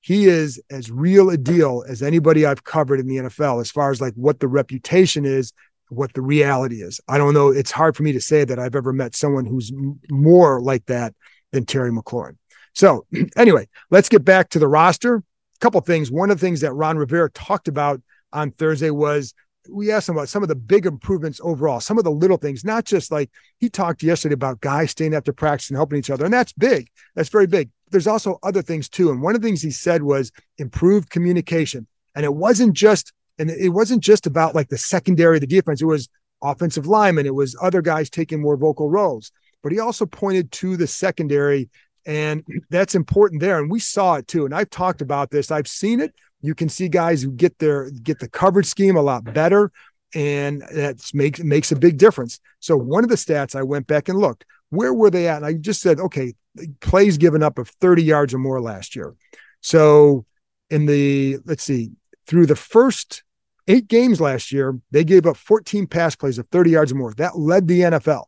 He 0.00 0.26
is 0.26 0.62
as 0.70 0.88
real 0.88 1.30
a 1.30 1.36
deal 1.36 1.82
as 1.88 2.00
anybody 2.00 2.46
I've 2.46 2.62
covered 2.62 3.00
in 3.00 3.08
the 3.08 3.16
NFL 3.16 3.60
as 3.60 3.72
far 3.72 3.90
as 3.90 4.00
like 4.00 4.14
what 4.14 4.38
the 4.38 4.46
reputation 4.46 5.24
is 5.24 5.52
what 5.88 6.12
the 6.14 6.22
reality 6.22 6.82
is. 6.82 7.00
I 7.08 7.18
don't 7.18 7.34
know. 7.34 7.48
It's 7.48 7.70
hard 7.70 7.96
for 7.96 8.02
me 8.02 8.12
to 8.12 8.20
say 8.20 8.44
that 8.44 8.58
I've 8.58 8.74
ever 8.74 8.92
met 8.92 9.14
someone 9.14 9.46
who's 9.46 9.70
m- 9.72 10.00
more 10.10 10.60
like 10.60 10.86
that 10.86 11.14
than 11.52 11.64
Terry 11.64 11.90
McLaurin. 11.90 12.36
So, 12.74 13.06
anyway, 13.36 13.68
let's 13.90 14.08
get 14.08 14.24
back 14.24 14.50
to 14.50 14.58
the 14.58 14.68
roster. 14.68 15.16
A 15.16 15.58
couple 15.60 15.80
things. 15.80 16.10
One 16.10 16.30
of 16.30 16.38
the 16.38 16.46
things 16.46 16.60
that 16.60 16.74
Ron 16.74 16.98
Rivera 16.98 17.30
talked 17.30 17.68
about 17.68 18.02
on 18.32 18.50
Thursday 18.50 18.90
was 18.90 19.32
we 19.70 19.90
asked 19.90 20.08
him 20.08 20.16
about 20.16 20.28
some 20.28 20.42
of 20.42 20.48
the 20.48 20.54
big 20.54 20.86
improvements 20.86 21.40
overall, 21.42 21.80
some 21.80 21.98
of 21.98 22.04
the 22.04 22.10
little 22.10 22.36
things, 22.36 22.64
not 22.64 22.84
just 22.84 23.10
like 23.10 23.30
he 23.58 23.68
talked 23.68 24.02
yesterday 24.02 24.34
about 24.34 24.60
guys 24.60 24.90
staying 24.90 25.14
after 25.14 25.32
practice 25.32 25.70
and 25.70 25.76
helping 25.76 25.98
each 25.98 26.10
other. 26.10 26.24
And 26.24 26.34
that's 26.34 26.52
big. 26.52 26.88
That's 27.14 27.28
very 27.28 27.46
big. 27.46 27.70
There's 27.90 28.06
also 28.06 28.38
other 28.42 28.62
things 28.62 28.88
too. 28.88 29.10
And 29.10 29.22
one 29.22 29.34
of 29.34 29.40
the 29.40 29.48
things 29.48 29.62
he 29.62 29.70
said 29.70 30.02
was 30.02 30.32
improved 30.58 31.10
communication. 31.10 31.86
And 32.14 32.24
it 32.24 32.34
wasn't 32.34 32.74
just 32.74 33.12
and 33.38 33.50
it 33.50 33.70
wasn't 33.70 34.02
just 34.02 34.26
about 34.26 34.54
like 34.54 34.68
the 34.68 34.78
secondary, 34.78 35.38
the 35.38 35.46
defense. 35.46 35.82
It 35.82 35.86
was 35.86 36.08
offensive 36.42 36.86
linemen. 36.86 37.26
It 37.26 37.34
was 37.34 37.56
other 37.60 37.82
guys 37.82 38.10
taking 38.10 38.40
more 38.40 38.56
vocal 38.56 38.90
roles. 38.90 39.32
But 39.62 39.72
he 39.72 39.80
also 39.80 40.06
pointed 40.06 40.52
to 40.52 40.76
the 40.76 40.86
secondary, 40.86 41.68
and 42.06 42.44
that's 42.70 42.94
important 42.94 43.40
there. 43.40 43.58
And 43.58 43.70
we 43.70 43.80
saw 43.80 44.14
it 44.14 44.28
too. 44.28 44.44
And 44.44 44.54
I've 44.54 44.70
talked 44.70 45.02
about 45.02 45.30
this. 45.30 45.50
I've 45.50 45.68
seen 45.68 46.00
it. 46.00 46.14
You 46.40 46.54
can 46.54 46.68
see 46.68 46.88
guys 46.88 47.22
who 47.22 47.32
get 47.32 47.58
their 47.58 47.90
get 47.90 48.20
the 48.20 48.28
coverage 48.28 48.66
scheme 48.66 48.96
a 48.96 49.02
lot 49.02 49.24
better, 49.24 49.72
and 50.14 50.62
that 50.72 50.98
makes 51.14 51.40
makes 51.40 51.72
a 51.72 51.76
big 51.76 51.98
difference. 51.98 52.38
So 52.60 52.76
one 52.76 53.04
of 53.04 53.10
the 53.10 53.16
stats 53.16 53.54
I 53.54 53.62
went 53.62 53.86
back 53.86 54.08
and 54.08 54.18
looked. 54.18 54.44
Where 54.70 54.92
were 54.92 55.10
they 55.10 55.28
at? 55.28 55.38
And 55.38 55.46
I 55.46 55.52
just 55.54 55.80
said, 55.80 56.00
okay, 56.00 56.34
plays 56.80 57.18
given 57.18 57.42
up 57.42 57.58
of 57.58 57.68
30 57.68 58.02
yards 58.02 58.34
or 58.34 58.38
more 58.38 58.60
last 58.60 58.96
year. 58.96 59.14
So 59.60 60.24
in 60.70 60.86
the 60.86 61.38
let's 61.44 61.62
see, 61.62 61.92
through 62.26 62.46
the 62.46 62.56
first 62.56 63.22
eight 63.68 63.88
games 63.88 64.20
last 64.20 64.52
year, 64.52 64.78
they 64.90 65.04
gave 65.04 65.26
up 65.26 65.36
14 65.36 65.86
pass 65.86 66.16
plays 66.16 66.38
of 66.38 66.48
30 66.48 66.70
yards 66.70 66.92
or 66.92 66.96
more. 66.96 67.14
That 67.14 67.38
led 67.38 67.68
the 67.68 67.80
NFL. 67.80 68.24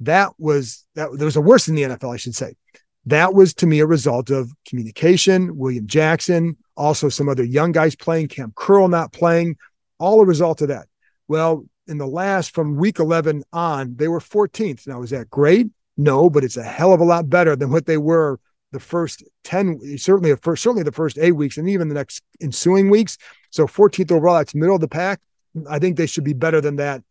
That 0.00 0.32
was 0.38 0.86
that, 0.94 1.10
that 1.18 1.24
was 1.24 1.34
the 1.34 1.40
worst 1.40 1.68
in 1.68 1.74
the 1.74 1.82
NFL, 1.82 2.12
I 2.12 2.18
should 2.18 2.34
say. 2.34 2.54
That 3.06 3.34
was 3.34 3.54
to 3.54 3.66
me 3.66 3.80
a 3.80 3.86
result 3.86 4.30
of 4.30 4.50
communication, 4.68 5.56
William 5.56 5.86
Jackson, 5.86 6.56
also 6.76 7.08
some 7.08 7.28
other 7.28 7.44
young 7.44 7.72
guys 7.72 7.94
playing, 7.94 8.28
Cam 8.28 8.52
Curl 8.56 8.88
not 8.88 9.12
playing, 9.12 9.56
all 9.98 10.20
a 10.20 10.26
result 10.26 10.60
of 10.60 10.68
that. 10.68 10.86
Well, 11.28 11.64
in 11.86 11.98
the 11.98 12.06
last 12.06 12.54
from 12.54 12.76
week 12.76 12.98
11 12.98 13.44
on, 13.52 13.96
they 13.96 14.08
were 14.08 14.18
14th. 14.18 14.86
Now, 14.86 15.02
is 15.02 15.10
that 15.10 15.30
great? 15.30 15.68
No, 15.96 16.28
but 16.28 16.44
it's 16.44 16.56
a 16.56 16.62
hell 16.62 16.92
of 16.92 17.00
a 17.00 17.04
lot 17.04 17.30
better 17.30 17.56
than 17.56 17.70
what 17.70 17.86
they 17.86 17.96
were 17.96 18.38
the 18.72 18.80
first 18.80 19.22
10, 19.44 19.98
certainly 19.98 20.30
the 20.30 20.36
first, 20.36 20.62
certainly 20.62 20.82
the 20.82 20.92
first 20.92 21.18
eight 21.18 21.32
weeks 21.32 21.56
and 21.56 21.68
even 21.68 21.88
the 21.88 21.94
next 21.94 22.22
ensuing 22.40 22.90
weeks. 22.90 23.18
So 23.50 23.66
14th 23.66 24.12
overall, 24.12 24.36
that's 24.36 24.54
middle 24.54 24.74
of 24.74 24.80
the 24.80 24.88
pack. 24.88 25.20
I 25.68 25.78
think 25.78 25.96
they 25.96 26.06
should 26.06 26.24
be 26.24 26.34
better 26.34 26.60
than 26.60 26.76
that 26.76 27.02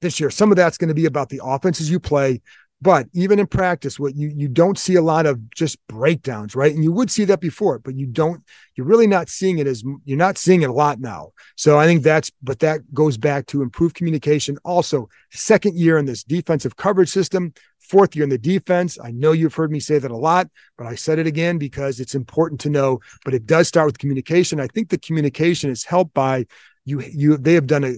this 0.00 0.20
year. 0.20 0.30
Some 0.30 0.50
of 0.50 0.56
that's 0.56 0.76
going 0.76 0.88
to 0.88 0.94
be 0.94 1.06
about 1.06 1.30
the 1.30 1.40
offenses 1.42 1.90
you 1.90 1.98
play, 1.98 2.42
but 2.82 3.06
even 3.12 3.38
in 3.38 3.46
practice, 3.46 4.00
what 4.00 4.16
you 4.16 4.32
you 4.34 4.48
don't 4.48 4.76
see 4.76 4.96
a 4.96 5.02
lot 5.02 5.24
of 5.24 5.38
just 5.50 5.78
breakdowns, 5.86 6.56
right? 6.56 6.74
And 6.74 6.82
you 6.82 6.90
would 6.90 7.12
see 7.12 7.24
that 7.26 7.40
before, 7.40 7.78
but 7.78 7.94
you 7.94 8.06
don't. 8.06 8.42
You're 8.74 8.88
really 8.88 9.06
not 9.06 9.28
seeing 9.28 9.60
it 9.60 9.68
as 9.68 9.84
you're 10.04 10.18
not 10.18 10.36
seeing 10.36 10.62
it 10.62 10.70
a 10.70 10.72
lot 10.72 10.98
now. 10.98 11.30
So 11.54 11.78
I 11.78 11.86
think 11.86 12.02
that's, 12.02 12.32
but 12.42 12.58
that 12.58 12.80
goes 12.92 13.16
back 13.16 13.46
to 13.46 13.62
improved 13.62 13.94
communication. 13.94 14.58
Also, 14.64 15.08
second 15.30 15.76
year 15.76 15.96
in 15.96 16.06
this 16.06 16.24
defensive 16.24 16.74
coverage 16.74 17.10
system, 17.10 17.54
fourth 17.78 18.16
year 18.16 18.24
in 18.24 18.30
the 18.30 18.38
defense. 18.38 18.98
I 19.00 19.12
know 19.12 19.30
you've 19.30 19.54
heard 19.54 19.70
me 19.70 19.78
say 19.78 19.98
that 19.98 20.10
a 20.10 20.16
lot, 20.16 20.48
but 20.76 20.88
I 20.88 20.96
said 20.96 21.20
it 21.20 21.28
again 21.28 21.58
because 21.58 22.00
it's 22.00 22.16
important 22.16 22.60
to 22.62 22.70
know. 22.70 22.98
But 23.24 23.34
it 23.34 23.46
does 23.46 23.68
start 23.68 23.86
with 23.86 23.98
communication. 23.98 24.58
I 24.58 24.66
think 24.66 24.88
the 24.88 24.98
communication 24.98 25.70
is 25.70 25.84
helped 25.84 26.14
by 26.14 26.46
you. 26.84 27.00
You 27.00 27.36
they 27.36 27.54
have 27.54 27.68
done 27.68 27.84
a 27.84 27.94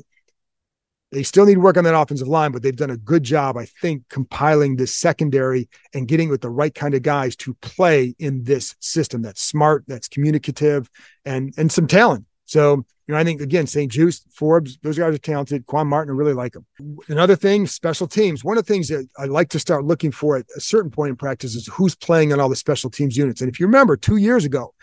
they 1.14 1.22
still 1.22 1.46
need 1.46 1.58
work 1.58 1.76
on 1.76 1.84
that 1.84 1.98
offensive 1.98 2.28
line, 2.28 2.50
but 2.50 2.62
they've 2.62 2.74
done 2.74 2.90
a 2.90 2.96
good 2.96 3.22
job, 3.22 3.56
I 3.56 3.66
think, 3.80 4.02
compiling 4.08 4.76
this 4.76 4.94
secondary 4.94 5.68
and 5.94 6.08
getting 6.08 6.28
with 6.28 6.40
the 6.40 6.50
right 6.50 6.74
kind 6.74 6.94
of 6.94 7.02
guys 7.02 7.36
to 7.36 7.54
play 7.54 8.14
in 8.18 8.42
this 8.44 8.74
system 8.80 9.22
that's 9.22 9.42
smart, 9.42 9.84
that's 9.86 10.08
communicative, 10.08 10.90
and 11.24 11.54
and 11.56 11.70
some 11.70 11.86
talent. 11.86 12.26
So, 12.46 12.84
you 13.06 13.14
know, 13.14 13.16
I 13.16 13.24
think 13.24 13.40
again, 13.40 13.66
St-Juste, 13.66 14.26
Forbes, 14.32 14.76
those 14.82 14.98
guys 14.98 15.14
are 15.14 15.18
talented. 15.18 15.66
Quan 15.66 15.86
Martin, 15.86 16.14
I 16.14 16.16
really 16.16 16.34
like 16.34 16.52
them. 16.52 16.66
Another 17.08 17.36
thing, 17.36 17.66
special 17.66 18.06
teams. 18.06 18.44
One 18.44 18.58
of 18.58 18.66
the 18.66 18.72
things 18.72 18.88
that 18.88 19.08
I 19.16 19.24
like 19.24 19.48
to 19.50 19.58
start 19.58 19.84
looking 19.84 20.10
for 20.10 20.36
at 20.36 20.46
a 20.56 20.60
certain 20.60 20.90
point 20.90 21.10
in 21.10 21.16
practice 21.16 21.54
is 21.54 21.66
who's 21.68 21.94
playing 21.94 22.32
on 22.32 22.40
all 22.40 22.48
the 22.48 22.56
special 22.56 22.90
teams 22.90 23.16
units. 23.16 23.40
And 23.40 23.50
if 23.50 23.60
you 23.60 23.66
remember, 23.66 23.96
two 23.96 24.16
years 24.16 24.44
ago, 24.44 24.74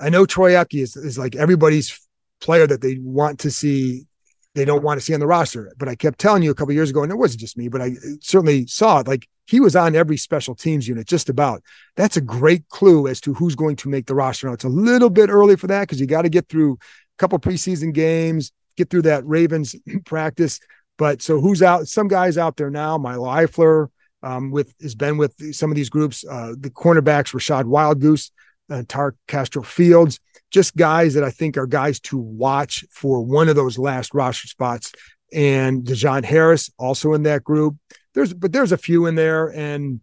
I 0.00 0.08
know 0.08 0.26
Troy 0.26 0.52
Apke 0.52 0.82
is, 0.82 0.96
is 0.96 1.18
like 1.18 1.36
everybody's 1.36 2.00
player 2.40 2.66
that 2.66 2.80
they 2.80 2.98
want 3.00 3.38
to 3.40 3.50
see 3.50 4.06
they 4.54 4.64
don't 4.64 4.82
want 4.82 4.98
to 4.98 5.04
see 5.04 5.14
on 5.14 5.20
the 5.20 5.26
roster. 5.26 5.72
But 5.78 5.88
I 5.88 5.94
kept 5.94 6.18
telling 6.18 6.42
you 6.42 6.50
a 6.50 6.54
couple 6.54 6.74
years 6.74 6.90
ago, 6.90 7.02
and 7.02 7.12
it 7.12 7.16
wasn't 7.16 7.40
just 7.40 7.56
me, 7.56 7.68
but 7.68 7.80
I 7.80 7.94
certainly 8.20 8.66
saw 8.66 9.00
it. 9.00 9.08
Like 9.08 9.28
he 9.46 9.60
was 9.60 9.76
on 9.76 9.94
every 9.94 10.16
special 10.16 10.54
teams 10.54 10.88
unit, 10.88 11.06
just 11.06 11.28
about. 11.28 11.62
That's 11.96 12.16
a 12.16 12.20
great 12.20 12.68
clue 12.68 13.06
as 13.06 13.20
to 13.22 13.34
who's 13.34 13.54
going 13.54 13.76
to 13.76 13.88
make 13.88 14.06
the 14.06 14.14
roster. 14.14 14.46
Now 14.46 14.54
it's 14.54 14.64
a 14.64 14.68
little 14.68 15.10
bit 15.10 15.30
early 15.30 15.56
for 15.56 15.66
that 15.68 15.82
because 15.82 16.00
you 16.00 16.06
got 16.06 16.22
to 16.22 16.28
get 16.28 16.48
through 16.48 16.74
a 16.74 16.76
couple 17.18 17.38
preseason 17.38 17.92
games, 17.92 18.52
get 18.76 18.90
through 18.90 19.02
that 19.02 19.26
Ravens 19.26 19.76
practice. 20.04 20.60
But 20.98 21.22
so 21.22 21.40
who's 21.40 21.62
out? 21.62 21.88
Some 21.88 22.08
guys 22.08 22.36
out 22.36 22.56
there 22.56 22.70
now. 22.70 22.98
Milo 22.98 23.28
Eifler 23.28 23.88
um, 24.22 24.50
with 24.50 24.74
has 24.82 24.94
been 24.94 25.16
with 25.16 25.54
some 25.54 25.70
of 25.70 25.76
these 25.76 25.90
groups. 25.90 26.24
Uh, 26.28 26.54
the 26.58 26.70
cornerbacks, 26.70 27.32
Rachad 27.32 27.64
Wildgoose, 27.64 28.30
uh, 28.68 28.82
Tar 28.86 29.14
Castro 29.26 29.62
Fields 29.62 30.20
just 30.50 30.76
guys 30.76 31.14
that 31.14 31.24
I 31.24 31.30
think 31.30 31.56
are 31.56 31.66
guys 31.66 32.00
to 32.00 32.18
watch 32.18 32.84
for 32.90 33.22
one 33.22 33.48
of 33.48 33.56
those 33.56 33.78
last 33.78 34.14
roster 34.14 34.48
spots. 34.48 34.92
And 35.32 35.84
Dejon 35.84 36.24
Harris 36.24 36.70
also 36.78 37.14
in 37.14 37.22
that 37.24 37.44
group. 37.44 37.76
There's 38.14 38.34
but 38.34 38.52
there's 38.52 38.72
a 38.72 38.78
few 38.78 39.06
in 39.06 39.14
there, 39.14 39.46
and 39.48 40.00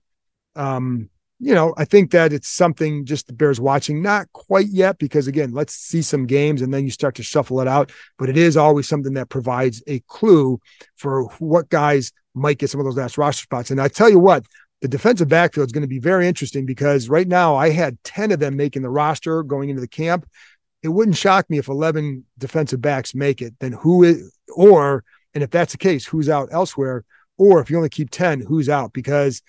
um, 0.55 1.09
you 1.39 1.53
know, 1.53 1.73
I 1.77 1.85
think 1.85 2.11
that 2.11 2.33
it's 2.33 2.47
something 2.47 3.05
just 3.05 3.27
the 3.27 3.33
Bears 3.33 3.59
watching. 3.59 4.01
Not 4.01 4.31
quite 4.33 4.67
yet, 4.67 4.97
because 4.97 5.27
again, 5.27 5.51
let's 5.51 5.73
see 5.73 6.01
some 6.01 6.25
games 6.25 6.61
and 6.61 6.73
then 6.73 6.83
you 6.83 6.89
start 6.89 7.15
to 7.15 7.23
shuffle 7.23 7.61
it 7.61 7.67
out. 7.67 7.91
But 8.17 8.29
it 8.29 8.37
is 8.37 8.57
always 8.57 8.87
something 8.87 9.13
that 9.13 9.29
provides 9.29 9.83
a 9.85 9.99
clue 10.07 10.59
for 10.95 11.25
what 11.39 11.69
guys 11.69 12.11
might 12.33 12.57
get 12.57 12.69
some 12.69 12.79
of 12.79 12.85
those 12.85 12.97
last 12.97 13.17
roster 13.17 13.43
spots. 13.43 13.69
And 13.69 13.79
I 13.79 13.87
tell 13.87 14.09
you 14.09 14.19
what, 14.19 14.45
the 14.81 14.87
defensive 14.87 15.27
backfield 15.27 15.67
is 15.67 15.71
going 15.71 15.83
to 15.83 15.87
be 15.87 15.99
very 15.99 16.27
interesting 16.27 16.65
because 16.65 17.09
right 17.09 17.27
now 17.27 17.55
I 17.55 17.69
had 17.69 18.01
10 18.03 18.31
of 18.31 18.39
them 18.39 18.55
making 18.55 18.83
the 18.83 18.89
roster 18.89 19.41
going 19.43 19.69
into 19.69 19.81
the 19.81 19.87
camp. 19.87 20.27
It 20.83 20.89
wouldn't 20.89 21.17
shock 21.17 21.49
me 21.49 21.57
if 21.57 21.67
11 21.67 22.25
defensive 22.37 22.81
backs 22.81 23.15
make 23.15 23.41
it, 23.41 23.55
then 23.59 23.71
who 23.71 24.03
is, 24.03 24.31
or, 24.55 25.03
and 25.33 25.43
if 25.43 25.49
that's 25.49 25.71
the 25.71 25.79
case, 25.79 26.05
who's 26.05 26.29
out 26.29 26.49
elsewhere? 26.51 27.03
Or 27.37 27.59
if 27.59 27.69
you 27.69 27.77
only 27.77 27.89
keep 27.89 28.11
10, 28.11 28.41
who's 28.41 28.69
out? 28.69 28.93
Because 28.93 29.41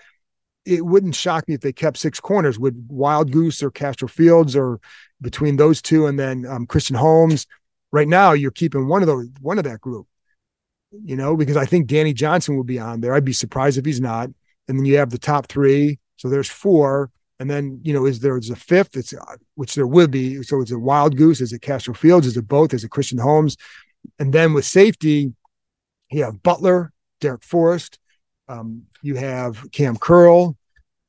it 0.65 0.85
wouldn't 0.85 1.15
shock 1.15 1.47
me 1.49 1.55
if 1.55 1.61
they 1.61 1.73
kept 1.73 1.99
six 1.99 2.21
corners 2.21 2.59
with 2.59 2.89
Wildgoose 2.89 3.63
or 3.63 3.71
Castro 3.71 4.09
Fields 4.09 4.57
or 4.57 4.81
between 5.21 5.57
those 5.57 5.83
two 5.83 6.07
and 6.07 6.19
then 6.19 6.47
um, 6.47 6.67
Christian 6.67 6.97
Holmes. 6.97 7.47
Right 7.91 8.09
now, 8.09 8.33
you're 8.33 8.51
keeping 8.51 8.87
one 8.87 9.03
of 9.03 9.07
those, 9.07 9.29
one 9.41 9.57
of 9.59 9.65
that 9.65 9.81
group, 9.81 10.07
you 10.93 11.17
know, 11.17 11.37
because 11.37 11.57
I 11.57 11.65
think 11.65 11.87
Danny 11.87 12.13
Johnson 12.13 12.57
will 12.57 12.65
be 12.65 12.79
on 12.79 13.01
there. 13.01 13.15
I'd 13.15 13.25
be 13.25 13.33
surprised 13.33 13.79
if 13.79 13.87
he's 13.87 14.01
not 14.01 14.29
and 14.69 14.79
then 14.79 14.85
you 14.85 14.99
have 14.99 15.11
the 15.11 15.19
top 15.19 15.47
three. 15.49 15.99
So 16.17 16.29
there's 16.29 16.51
four. 16.51 17.11
And 17.41 17.49
then, 17.49 17.81
you 17.85 17.93
know, 17.93 18.05
is 18.05 18.21
there's 18.21 18.51
a 18.51 18.57
fifth? 18.57 18.97
It's 18.97 19.15
which 19.55 19.75
there 19.75 19.87
would 19.87 20.11
be. 20.11 20.43
So 20.43 20.61
it's 20.61 20.73
a 20.73 20.75
Wildgoose. 20.75 21.41
is 21.41 21.53
it 21.53 21.63
Castro 21.63 21.95
Fields, 21.95 22.27
is 22.27 22.37
it 22.37 22.49
both, 22.49 22.75
is 22.75 22.83
it 22.85 22.91
Christian 22.91 23.19
Holmes? 23.19 23.57
And 24.19 24.33
then 24.33 24.55
with 24.55 24.65
safety, 24.65 25.33
you 26.11 26.25
have 26.25 26.43
Butler, 26.43 26.93
Darrick 27.21 27.45
Forrest, 27.45 27.99
um, 28.49 28.83
you 29.03 29.15
have 29.17 29.71
Cam 29.73 29.97
Curl, 29.97 30.57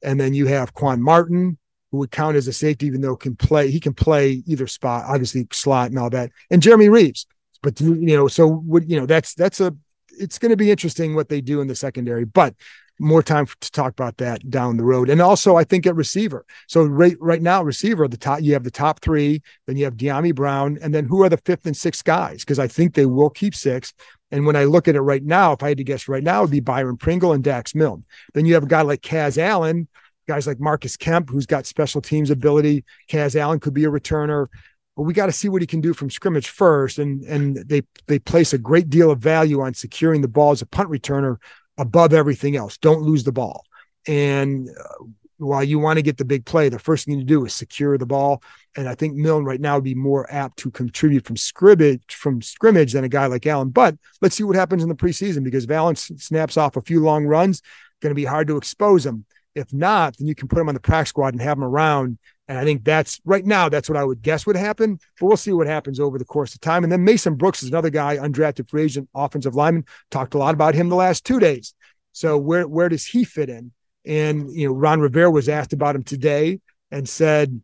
and 0.03 0.19
then 0.19 0.33
you 0.33 0.45
have 0.47 0.73
Quan 0.73 1.01
Martin, 1.01 1.57
who 1.91 1.97
would 1.97 2.11
count 2.11 2.35
as 2.35 2.47
a 2.47 2.53
safety, 2.53 2.85
even 2.85 3.01
though 3.01 3.15
can 3.15 3.35
play, 3.35 3.71
he 3.71 3.79
can 3.79 3.93
play 3.93 4.43
either 4.45 4.67
spot, 4.67 5.05
obviously 5.07 5.47
slot 5.51 5.89
and 5.89 5.97
all 5.97 6.09
that, 6.09 6.31
and 6.51 6.61
Jeremy 6.61 6.89
Reaves, 6.89 7.25
But 7.61 7.79
you 7.81 8.15
know, 8.15 8.27
so 8.27 8.47
would 8.47 8.89
you 8.89 8.99
know 8.99 9.05
that's 9.05 9.33
that's 9.33 9.59
a 9.59 9.75
it's 10.19 10.37
going 10.37 10.51
to 10.51 10.57
be 10.57 10.71
interesting 10.71 11.15
what 11.15 11.29
they 11.29 11.41
do 11.41 11.61
in 11.61 11.67
the 11.67 11.75
secondary. 11.75 12.25
But 12.25 12.55
more 12.99 13.23
time 13.23 13.47
to 13.47 13.71
talk 13.71 13.91
about 13.91 14.17
that 14.17 14.49
down 14.49 14.77
the 14.77 14.83
road. 14.83 15.09
And 15.09 15.21
also, 15.21 15.55
I 15.55 15.63
think 15.63 15.87
at 15.87 15.95
receiver. 15.95 16.45
So 16.67 16.83
right 16.83 17.15
right 17.19 17.41
now, 17.41 17.63
receiver, 17.63 18.07
the 18.07 18.17
top 18.17 18.41
you 18.41 18.53
have 18.53 18.63
the 18.63 18.71
top 18.71 18.99
three, 18.99 19.41
then 19.65 19.77
you 19.77 19.85
have 19.85 19.95
Dyami 19.95 20.35
Brown, 20.35 20.77
and 20.81 20.93
then 20.93 21.05
who 21.05 21.23
are 21.23 21.29
the 21.29 21.37
fifth 21.37 21.65
and 21.65 21.75
sixth 21.75 22.03
guys? 22.03 22.41
Because 22.41 22.59
I 22.59 22.67
think 22.67 22.93
they 22.93 23.05
will 23.05 23.29
keep 23.29 23.55
six. 23.55 23.93
And 24.31 24.45
when 24.45 24.55
I 24.55 24.65
look 24.65 24.87
at 24.87 24.95
it 24.95 25.01
right 25.01 25.23
now, 25.23 25.53
if 25.53 25.63
I 25.63 25.69
had 25.69 25.77
to 25.77 25.83
guess 25.83 26.07
right 26.07 26.23
now, 26.23 26.39
it 26.39 26.41
would 26.43 26.51
be 26.51 26.59
Byron 26.59 26.97
Pringle 26.97 27.33
and 27.33 27.43
Dax 27.43 27.73
Milne. 27.73 28.03
Then 28.33 28.45
you 28.45 28.53
have 28.53 28.63
a 28.63 28.67
guy 28.67 28.83
like 28.83 29.01
Kaz 29.01 29.37
Allen, 29.37 29.87
guys 30.27 30.45
like 30.45 30.59
Marcus 30.59 30.95
Kemp, 30.97 31.29
who's 31.29 31.47
got 31.47 31.65
special 31.65 32.01
teams 32.01 32.29
ability. 32.29 32.83
Kaz 33.09 33.35
Allen 33.35 33.59
could 33.59 33.73
be 33.73 33.85
a 33.85 33.89
returner. 33.89 34.47
But 34.95 35.03
we 35.03 35.13
got 35.13 35.27
to 35.27 35.31
see 35.31 35.49
what 35.49 35.61
he 35.61 35.67
can 35.67 35.81
do 35.81 35.93
from 35.93 36.09
scrimmage 36.09 36.49
first. 36.49 36.99
And 36.99 37.23
and 37.23 37.57
they 37.57 37.81
they 38.07 38.19
place 38.19 38.53
a 38.53 38.57
great 38.57 38.89
deal 38.89 39.09
of 39.09 39.19
value 39.19 39.61
on 39.61 39.73
securing 39.73 40.21
the 40.21 40.27
ball 40.27 40.51
as 40.51 40.61
a 40.61 40.65
punt 40.67 40.89
returner 40.89 41.37
above 41.79 42.13
everything 42.13 42.55
else. 42.55 42.77
Don't 42.77 43.01
lose 43.01 43.23
the 43.23 43.31
ball. 43.31 43.65
And 44.05 44.69
uh, 44.69 45.05
while 45.37 45.63
you 45.63 45.79
want 45.79 45.97
to 45.97 46.03
get 46.03 46.17
the 46.17 46.25
big 46.25 46.45
play, 46.45 46.69
the 46.69 46.77
first 46.77 47.05
thing 47.05 47.17
to 47.17 47.25
do 47.25 47.45
is 47.45 47.53
secure 47.53 47.97
the 47.97 48.05
ball. 48.05 48.43
And 48.75 48.87
I 48.87 48.93
think 48.93 49.15
Milne 49.15 49.45
right 49.45 49.59
now 49.59 49.75
would 49.75 49.83
be 49.85 49.95
more 49.95 50.31
apt 50.31 50.57
to 50.59 50.71
contribute 50.71 51.25
from 51.25 51.37
scrimmage 51.37 52.03
from 52.13 52.41
scrimmage 52.41 52.93
than 52.93 53.05
a 53.05 53.09
guy 53.09 53.25
like 53.25 53.47
Allen. 53.47 53.69
But 53.69 53.95
let's 54.21 54.35
see 54.35 54.43
what 54.43 54.57
happens 54.57 54.83
in 54.83 54.89
the 54.89 54.95
preseason 54.95 55.43
because 55.43 55.65
Valence 55.65 56.11
snaps 56.17 56.57
off 56.57 56.75
a 56.75 56.81
few 56.81 57.01
long 57.01 57.25
runs. 57.25 57.61
Going 58.01 58.11
to 58.11 58.15
be 58.15 58.25
hard 58.25 58.47
to 58.47 58.57
expose 58.57 59.05
him. 59.05 59.25
If 59.59 59.73
not, 59.73 60.17
then 60.17 60.27
you 60.27 60.35
can 60.35 60.47
put 60.47 60.59
him 60.59 60.69
on 60.69 60.73
the 60.73 60.79
practice 60.79 61.09
squad 61.09 61.33
and 61.33 61.41
have 61.41 61.57
him 61.57 61.63
around. 61.63 62.17
And 62.47 62.57
I 62.57 62.63
think 62.63 62.83
that's 62.83 63.21
right 63.25 63.45
now, 63.45 63.69
that's 63.69 63.89
what 63.89 63.97
I 63.97 64.03
would 64.03 64.21
guess 64.23 64.47
would 64.47 64.55
happen. 64.55 64.99
But 65.19 65.27
we'll 65.27 65.37
see 65.37 65.51
what 65.51 65.67
happens 65.67 65.99
over 65.99 66.17
the 66.17 66.25
course 66.25 66.55
of 66.55 66.61
time. 66.61 66.83
And 66.83 66.91
then 66.91 67.03
Mason 67.03 67.35
Brooks 67.35 67.61
is 67.61 67.69
another 67.69 67.91
guy, 67.91 68.17
undrafted 68.17 68.69
free 68.69 68.83
agent, 68.83 69.07
offensive 69.13 69.53
lineman. 69.53 69.85
Talked 70.09 70.33
a 70.33 70.39
lot 70.39 70.55
about 70.55 70.73
him 70.73 70.89
the 70.89 70.95
last 70.95 71.25
two 71.25 71.39
days. 71.39 71.75
So 72.11 72.37
where 72.37 72.67
where 72.67 72.89
does 72.89 73.05
he 73.05 73.23
fit 73.23 73.49
in? 73.49 73.71
And 74.05 74.51
you 74.51 74.67
know, 74.67 74.73
Ron 74.73 74.99
Rivera 74.99 75.29
was 75.29 75.47
asked 75.47 75.73
about 75.73 75.95
him 75.95 76.03
today 76.03 76.59
and 76.89 77.07
said 77.07 77.61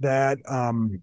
that 0.00 0.38
um, 0.46 1.02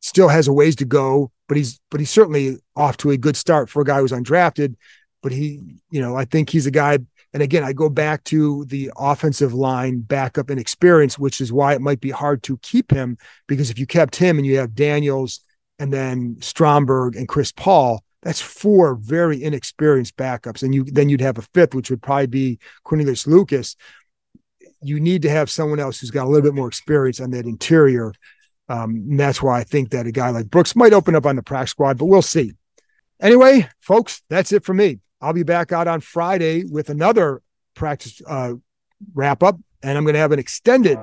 still 0.00 0.28
has 0.28 0.48
a 0.48 0.52
ways 0.52 0.76
to 0.76 0.84
go, 0.84 1.30
but 1.48 1.56
he's 1.56 1.80
but 1.90 2.00
he's 2.00 2.10
certainly 2.10 2.56
off 2.76 2.96
to 2.98 3.10
a 3.10 3.18
good 3.18 3.36
start 3.36 3.68
for 3.68 3.82
a 3.82 3.84
guy 3.84 4.00
who's 4.00 4.12
undrafted. 4.12 4.76
But 5.22 5.32
he, 5.32 5.60
you 5.90 6.00
know, 6.00 6.16
I 6.16 6.24
think 6.24 6.48
he's 6.48 6.66
a 6.66 6.70
guy 6.70 6.98
and 7.32 7.42
again, 7.42 7.62
I 7.62 7.72
go 7.72 7.88
back 7.88 8.24
to 8.24 8.64
the 8.64 8.90
offensive 8.96 9.54
line 9.54 10.00
backup 10.00 10.50
and 10.50 10.58
experience, 10.58 11.18
which 11.18 11.40
is 11.40 11.52
why 11.52 11.74
it 11.74 11.80
might 11.80 12.00
be 12.00 12.10
hard 12.10 12.42
to 12.44 12.58
keep 12.58 12.90
him 12.90 13.18
because 13.46 13.70
if 13.70 13.78
you 13.78 13.86
kept 13.86 14.16
him 14.16 14.36
and 14.36 14.46
you 14.46 14.58
have 14.58 14.74
Daniels 14.74 15.40
and 15.78 15.92
then 15.92 16.36
Stromberg 16.40 17.14
and 17.14 17.28
Chris 17.28 17.52
Paul, 17.52 18.02
that's 18.22 18.40
four 18.40 18.96
very 18.96 19.42
inexperienced 19.42 20.16
backups. 20.16 20.62
And 20.62 20.74
you 20.74 20.84
then 20.84 21.08
you'd 21.08 21.20
have 21.20 21.38
a 21.38 21.46
fifth, 21.54 21.74
which 21.74 21.88
would 21.90 22.02
probably 22.02 22.26
be 22.26 22.58
Cornelius 22.82 23.26
Lucas. 23.26 23.76
You 24.82 24.98
need 24.98 25.22
to 25.22 25.30
have 25.30 25.50
someone 25.50 25.78
else 25.78 26.00
who's 26.00 26.10
got 26.10 26.26
a 26.26 26.28
little 26.28 26.42
bit 26.42 26.54
more 26.54 26.68
experience 26.68 27.20
on 27.20 27.30
that 27.30 27.46
interior. 27.46 28.12
Um, 28.68 28.94
and 29.10 29.20
that's 29.20 29.42
why 29.42 29.60
I 29.60 29.64
think 29.64 29.90
that 29.90 30.06
a 30.06 30.12
guy 30.12 30.30
like 30.30 30.50
Brooks 30.50 30.76
might 30.76 30.92
open 30.92 31.14
up 31.14 31.26
on 31.26 31.36
the 31.36 31.42
practice 31.42 31.70
squad, 31.70 31.96
but 31.98 32.06
we'll 32.06 32.22
see. 32.22 32.52
Anyway, 33.20 33.68
folks, 33.80 34.22
that's 34.28 34.52
it 34.52 34.64
for 34.64 34.74
me. 34.74 35.00
I'll 35.20 35.32
be 35.32 35.42
back 35.42 35.72
out 35.72 35.88
on 35.88 36.00
Friday 36.00 36.64
with 36.64 36.90
another 36.90 37.42
practice 37.74 38.20
uh, 38.26 38.54
wrap 39.14 39.42
up, 39.42 39.58
and 39.82 39.96
I'm 39.96 40.04
going 40.04 40.14
to 40.14 40.20
have 40.20 40.32
an 40.32 40.38
extended 40.38 40.98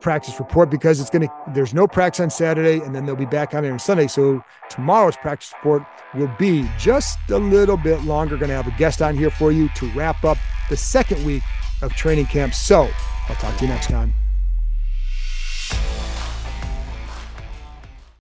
practice 0.00 0.38
report 0.38 0.70
because 0.70 1.00
it's 1.00 1.10
going 1.10 1.26
to 1.26 1.34
there's 1.54 1.74
no 1.74 1.86
practice 1.86 2.20
on 2.20 2.30
Saturday, 2.30 2.80
and 2.80 2.94
then 2.94 3.06
they'll 3.06 3.16
be 3.16 3.26
back 3.26 3.54
on 3.54 3.62
there 3.62 3.72
on 3.72 3.78
Sunday. 3.78 4.06
So 4.06 4.42
tomorrow's 4.70 5.16
practice 5.16 5.52
report 5.56 5.82
will 6.14 6.32
be 6.38 6.68
just 6.78 7.18
a 7.30 7.38
little 7.38 7.76
bit 7.76 8.02
longer. 8.02 8.36
Going 8.36 8.50
to 8.50 8.56
have 8.56 8.68
a 8.68 8.78
guest 8.78 9.02
on 9.02 9.16
here 9.16 9.30
for 9.30 9.52
you 9.52 9.68
to 9.76 9.90
wrap 9.92 10.24
up 10.24 10.38
the 10.70 10.76
second 10.76 11.24
week 11.24 11.42
of 11.82 11.92
training 11.94 12.26
camp. 12.26 12.54
So 12.54 12.88
I'll 13.28 13.36
talk 13.36 13.56
to 13.56 13.64
you 13.64 13.68
next 13.68 13.88
time. 13.88 14.25